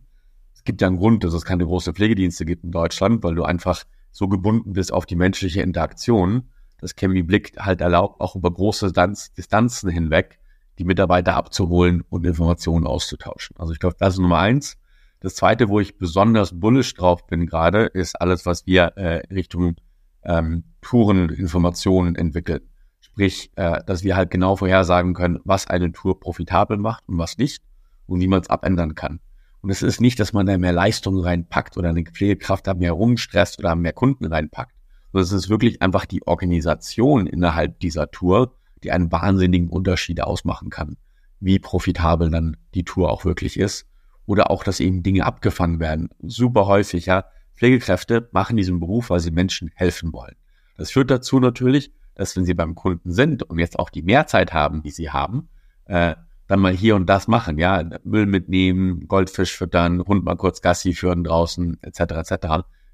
es 0.55 0.63
gibt 0.63 0.81
ja 0.81 0.87
einen 0.87 0.97
Grund, 0.97 1.23
dass 1.23 1.33
es 1.33 1.45
keine 1.45 1.63
große 1.63 1.93
Pflegedienste 1.93 2.43
gibt 2.43 2.63
in 2.63 2.71
Deutschland, 2.71 3.23
weil 3.23 3.35
du 3.35 3.43
einfach 3.43 3.83
so 4.11 4.27
gebunden 4.27 4.73
bist 4.73 4.91
auf 4.91 5.05
die 5.05 5.15
menschliche 5.15 5.61
Interaktion, 5.61 6.49
dass 6.79 6.95
Chemie 6.95 7.21
Blick 7.21 7.53
halt 7.59 7.81
erlaubt, 7.81 8.19
auch 8.19 8.35
über 8.35 8.51
große 8.51 8.91
Distanzen 9.37 9.91
hinweg 9.91 10.39
die 10.79 10.85
Mitarbeiter 10.85 11.35
abzuholen 11.35 12.03
und 12.09 12.25
Informationen 12.25 12.87
auszutauschen. 12.87 13.55
Also 13.59 13.73
ich 13.73 13.79
glaube, 13.79 13.97
das 13.99 14.15
ist 14.15 14.19
Nummer 14.19 14.39
eins. 14.39 14.78
Das 15.21 15.35
zweite, 15.35 15.67
wo 15.67 15.81
ich 15.81 15.97
besonders 15.97 16.57
bullisch 16.57 16.93
drauf 16.93 17.27
bin 17.27 17.45
gerade, 17.45 17.85
ist 17.85 18.19
alles, 18.21 18.45
was 18.45 18.65
wir 18.65 18.93
äh, 18.95 19.27
Richtung 19.33 19.75
ähm, 20.23 20.63
Toureninformationen 20.81 22.15
entwickeln. 22.15 22.61
Sprich, 23.01 23.51
äh, 23.55 23.83
dass 23.85 24.03
wir 24.03 24.15
halt 24.15 24.31
genau 24.31 24.55
vorhersagen 24.55 25.13
können, 25.13 25.39
was 25.43 25.67
eine 25.67 25.91
Tour 25.91 26.21
profitabel 26.21 26.77
macht 26.77 27.03
und 27.07 27.17
was 27.17 27.37
nicht 27.37 27.61
und 28.05 28.21
wie 28.21 28.27
man 28.27 28.41
es 28.41 28.49
abändern 28.49 28.95
kann. 28.95 29.19
Und 29.61 29.71
es 29.71 29.81
ist 29.81 29.99
nicht, 29.99 30.21
dass 30.21 30.31
man 30.31 30.45
da 30.45 30.57
mehr 30.57 30.71
Leistung 30.71 31.19
reinpackt 31.19 31.77
oder 31.77 31.89
eine 31.89 32.03
Pflegekraft 32.03 32.65
da 32.65 32.73
mehr 32.73 32.93
rumstresst 32.93 33.59
oder 33.59 33.75
mehr 33.75 33.91
Kunden 33.91 34.25
reinpackt, 34.25 34.73
sondern 35.11 35.25
es 35.25 35.33
ist 35.33 35.49
wirklich 35.49 35.81
einfach 35.81 36.05
die 36.05 36.25
Organisation 36.25 37.27
innerhalb 37.27 37.77
dieser 37.81 38.09
Tour, 38.09 38.55
die 38.83 38.91
einen 38.93 39.11
wahnsinnigen 39.11 39.67
Unterschied 39.67 40.21
ausmachen 40.21 40.69
kann, 40.69 40.95
wie 41.41 41.59
profitabel 41.59 42.29
dann 42.29 42.55
die 42.73 42.85
Tour 42.85 43.11
auch 43.11 43.25
wirklich 43.25 43.59
ist 43.59 43.88
oder 44.29 44.51
auch, 44.51 44.63
dass 44.63 44.79
eben 44.79 45.01
Dinge 45.01 45.25
abgefangen 45.25 45.79
werden. 45.79 46.09
Super 46.21 46.67
häufig, 46.67 47.07
ja. 47.07 47.25
Pflegekräfte 47.55 48.29
machen 48.31 48.57
diesen 48.57 48.79
Beruf, 48.79 49.09
weil 49.09 49.19
sie 49.19 49.31
Menschen 49.31 49.71
helfen 49.73 50.13
wollen. 50.13 50.35
Das 50.77 50.91
führt 50.91 51.09
dazu 51.09 51.39
natürlich, 51.39 51.91
dass 52.13 52.37
wenn 52.37 52.45
sie 52.45 52.53
beim 52.53 52.75
Kunden 52.75 53.11
sind 53.11 53.41
und 53.41 53.57
jetzt 53.57 53.79
auch 53.79 53.89
die 53.89 54.03
Mehrzeit 54.03 54.53
haben, 54.53 54.83
die 54.83 54.91
sie 54.91 55.09
haben, 55.09 55.49
äh, 55.85 56.13
dann 56.47 56.59
mal 56.59 56.71
hier 56.71 56.95
und 56.95 57.07
das 57.07 57.27
machen, 57.27 57.57
ja, 57.57 57.83
Müll 58.03 58.27
mitnehmen, 58.27 59.07
Goldfisch 59.07 59.57
füttern, 59.57 60.03
Hund 60.05 60.23
mal 60.23 60.35
kurz 60.35 60.61
Gassi 60.61 60.93
führen 60.93 61.23
draußen, 61.23 61.79
etc. 61.81 61.99
etc. 61.99 62.47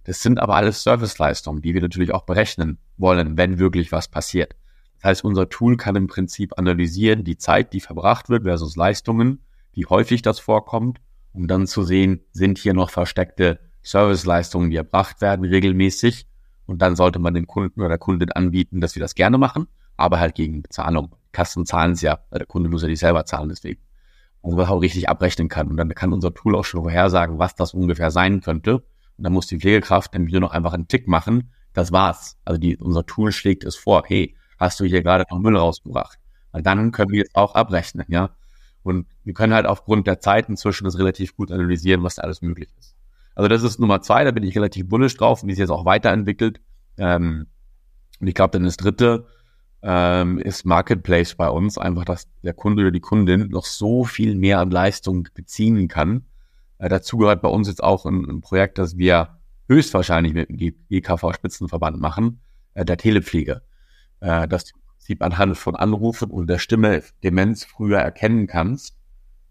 Das 0.05 0.21
sind 0.21 0.39
aber 0.39 0.55
alles 0.55 0.83
Serviceleistungen, 0.83 1.61
die 1.61 1.73
wir 1.73 1.81
natürlich 1.81 2.13
auch 2.13 2.23
berechnen 2.23 2.77
wollen, 2.95 3.37
wenn 3.37 3.59
wirklich 3.59 3.91
was 3.91 4.07
passiert. 4.07 4.55
Das 4.95 5.03
heißt, 5.03 5.25
unser 5.25 5.49
Tool 5.49 5.75
kann 5.75 5.97
im 5.97 6.07
Prinzip 6.07 6.57
analysieren 6.57 7.25
die 7.25 7.37
Zeit, 7.37 7.73
die 7.73 7.81
verbracht 7.81 8.29
wird 8.29 8.43
versus 8.43 8.77
Leistungen, 8.77 9.41
wie 9.73 9.85
häufig 9.85 10.21
das 10.21 10.39
vorkommt, 10.39 11.01
um 11.35 11.47
dann 11.47 11.67
zu 11.67 11.83
sehen, 11.83 12.21
sind 12.31 12.57
hier 12.57 12.73
noch 12.73 12.89
versteckte 12.89 13.59
Serviceleistungen, 13.83 14.69
die 14.69 14.77
erbracht 14.77 15.21
werden 15.21 15.45
regelmäßig. 15.45 16.27
Und 16.65 16.81
dann 16.81 16.95
sollte 16.95 17.19
man 17.19 17.33
dem 17.33 17.45
Kunden 17.45 17.81
oder 17.81 17.89
der 17.89 17.97
Kundin 17.97 18.31
anbieten, 18.31 18.81
dass 18.81 18.95
wir 18.95 19.01
das 19.01 19.13
gerne 19.13 19.37
machen, 19.37 19.67
aber 19.97 20.19
halt 20.19 20.35
gegen 20.35 20.63
Bezahlung. 20.63 21.15
Kassen 21.31 21.65
zahlen 21.65 21.91
es 21.91 22.01
ja, 22.01 22.19
der 22.31 22.45
Kunde 22.45 22.69
muss 22.69 22.81
ja 22.81 22.87
nicht 22.87 22.99
selber 22.99 23.25
zahlen, 23.25 23.49
deswegen. 23.49 23.81
Also 24.41 24.57
was 24.57 24.69
auch 24.69 24.81
richtig 24.81 25.09
abrechnen 25.09 25.49
kann. 25.49 25.67
Und 25.67 25.77
dann 25.77 25.89
kann 25.89 26.13
unser 26.13 26.33
Tool 26.33 26.55
auch 26.55 26.65
schon 26.65 26.81
vorhersagen, 26.81 27.39
was 27.39 27.55
das 27.55 27.73
ungefähr 27.73 28.11
sein 28.11 28.41
könnte. 28.41 28.75
Und 29.17 29.23
dann 29.23 29.33
muss 29.33 29.47
die 29.47 29.59
Pflegekraft 29.59 30.15
dann 30.15 30.27
wieder 30.27 30.39
noch 30.39 30.51
einfach 30.51 30.73
einen 30.73 30.87
Tick 30.87 31.07
machen. 31.07 31.51
Das 31.73 31.91
war's. 31.91 32.37
Also 32.45 32.59
die, 32.59 32.77
unser 32.77 33.05
Tool 33.05 33.31
schlägt 33.31 33.63
es 33.63 33.75
vor. 33.75 34.03
Hey, 34.07 34.35
hast 34.57 34.79
du 34.79 34.85
hier 34.85 35.03
gerade 35.03 35.25
noch 35.29 35.39
Müll 35.39 35.57
rausgebracht? 35.57 36.19
Weil 36.51 36.61
dann 36.61 36.91
können 36.91 37.11
wir 37.11 37.23
es 37.23 37.35
auch 37.35 37.55
abrechnen, 37.55 38.05
ja. 38.07 38.29
Und 38.85 39.07
wir 39.23 39.33
können 39.33 39.53
halt 39.53 39.65
aufgrund 39.65 40.05
der 40.05 40.19
Zeit 40.19 40.47
inzwischen 40.47 40.85
das 40.85 40.99
relativ 40.99 41.35
gut 41.35 41.51
analysieren, 41.51 42.03
was 42.03 42.15
da 42.15 42.21
alles 42.21 42.41
möglich 42.41 42.69
ist. 42.77 42.95
Also 43.33 43.47
das 43.47 43.63
ist 43.63 43.79
Nummer 43.79 44.01
zwei, 44.01 44.23
da 44.23 44.31
bin 44.31 44.43
ich 44.43 44.55
relativ 44.55 44.87
bullisch 44.87 45.17
drauf 45.17 45.41
und 45.41 45.49
die 45.49 45.55
jetzt 45.55 45.71
auch 45.71 45.85
weiterentwickelt. 45.85 46.61
Ähm, 46.97 47.47
und 48.19 48.27
ich 48.27 48.35
glaube, 48.35 48.51
dann 48.51 48.63
das 48.63 48.77
dritte, 48.77 49.25
ähm, 49.81 50.37
ist 50.37 50.65
Marketplace 50.65 51.35
bei 51.35 51.49
uns 51.49 51.77
einfach, 51.77 52.05
dass 52.05 52.27
der 52.43 52.53
Kunde 52.53 52.83
oder 52.83 52.91
die 52.91 52.99
Kundin 52.99 53.49
noch 53.49 53.65
so 53.65 54.03
viel 54.03 54.35
mehr 54.35 54.59
an 54.59 54.69
Leistung 54.69 55.27
beziehen 55.33 55.87
kann. 55.87 56.25
Äh, 56.77 56.89
dazu 56.89 57.17
gehört 57.17 57.41
bei 57.41 57.49
uns 57.49 57.67
jetzt 57.67 57.83
auch 57.83 58.05
ein, 58.05 58.23
ein 58.29 58.41
Projekt, 58.41 58.77
das 58.77 58.97
wir 58.97 59.39
höchstwahrscheinlich 59.67 60.33
mit 60.33 60.49
dem 60.49 60.57
GKV-Spitzenverband 60.89 61.99
machen, 61.99 62.39
äh, 62.75 62.85
der 62.85 62.97
Telepflege. 62.97 63.63
Äh, 64.19 64.47
dass 64.47 64.65
du 64.65 64.75
im 64.75 64.84
Prinzip 65.05 65.21
anhand 65.21 65.55
von 65.55 65.75
Anrufen 65.75 66.31
und 66.31 66.47
der 66.47 66.57
Stimme 66.57 67.03
Demenz 67.23 67.63
früher 67.63 67.99
erkennen 67.99 68.47
kannst. 68.47 68.97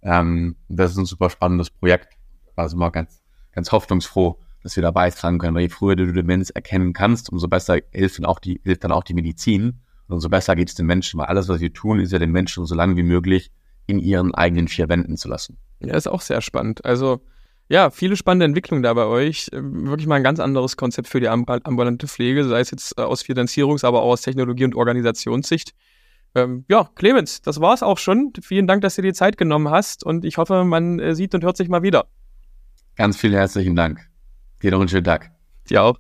Ähm, 0.03 0.57
das 0.69 0.91
ist 0.91 0.97
ein 0.97 1.05
super 1.05 1.31
spannendes 1.31 1.71
Projekt. 1.71 2.15
Also 2.57 2.77
mal 2.77 2.91
ganz, 2.91 3.23
ganz 3.53 3.71
hoffnungsfroh, 3.71 4.41
dass 4.65 4.75
wir 4.75 4.83
da 4.83 4.91
beitragen 4.91 5.39
können, 5.39 5.55
weil 5.55 5.63
je 5.63 5.69
früher 5.69 5.95
du 5.95 6.13
Demenz 6.13 6.51
erkennen 6.51 6.93
kannst, 6.93 7.31
umso 7.31 7.47
besser 7.47 7.79
hilft 7.93 8.19
dann 8.19 8.25
auch 8.25 8.41
die, 8.41 8.61
hilft 8.65 8.83
dann 8.83 8.91
auch 8.91 9.05
die 9.05 9.15
Medizin 9.15 9.79
und 10.09 10.15
umso 10.15 10.29
besser 10.29 10.57
geht 10.57 10.71
es 10.71 10.75
den 10.75 10.87
Menschen, 10.87 11.21
weil 11.21 11.27
alles, 11.27 11.49
was 11.49 11.61
wir 11.61 11.73
tun, 11.73 12.01
ist 12.01 12.11
ja 12.11 12.19
den 12.19 12.33
Menschen 12.33 12.67
so 12.67 12.75
lange 12.75 12.97
wie 12.97 13.05
möglich 13.05 13.53
in 13.87 14.01
ihren 14.01 14.35
eigenen 14.35 14.67
vier 14.67 14.89
Wänden 14.89 15.17
zu 15.17 15.29
lassen. 15.29 15.59
Ja, 15.79 15.95
ist 15.95 16.09
auch 16.09 16.21
sehr 16.21 16.41
spannend. 16.41 16.85
Also 16.85 17.21
ja, 17.69 17.91
viele 17.91 18.17
spannende 18.17 18.45
Entwicklungen 18.45 18.83
da 18.83 18.93
bei 18.93 19.07
euch. 19.07 19.49
Ähm, 19.53 19.87
wirklich 19.87 20.07
mal 20.07 20.17
ein 20.17 20.23
ganz 20.23 20.41
anderes 20.41 20.77
Konzept 20.77 21.09
für 21.09 21.21
die 21.21 21.29
ambulante 21.29 22.07
Pflege, 22.07 22.45
sei 22.45 22.61
es 22.61 22.71
jetzt 22.71 22.99
äh, 22.99 23.03
aus 23.03 23.23
Finanzierungs-, 23.23 23.85
aber 23.85 24.03
auch 24.03 24.13
aus 24.13 24.23
Technologie- 24.23 24.65
und 24.65 24.75
Organisationssicht. 24.75 25.75
Ähm, 26.35 26.65
ja, 26.69 26.91
Clemens, 26.95 27.43
das 27.43 27.61
war's 27.61 27.83
auch 27.83 27.99
schon. 27.99 28.33
Vielen 28.43 28.67
Dank, 28.67 28.83
dass 28.83 28.97
du 28.97 29.03
dir 29.03 29.15
Zeit 29.15 29.39
genommen 29.39 29.71
hast 29.71 30.05
und 30.05 30.25
ich 30.25 30.37
hoffe, 30.37 30.65
man 30.65 30.99
äh, 30.99 31.15
sieht 31.15 31.35
und 31.35 31.45
hört 31.45 31.57
sich 31.57 31.69
mal 31.69 31.83
wieder. 31.83 32.07
Ganz 32.97 33.17
vielen 33.17 33.35
herzlichen 33.35 33.77
Dank. 33.77 34.01
Dir 34.63 34.71
noch 34.71 34.81
einen 34.81 34.89
schönen 34.89 35.05
Tag. 35.05 35.31
Dir 35.69 35.83
auch. 35.83 35.99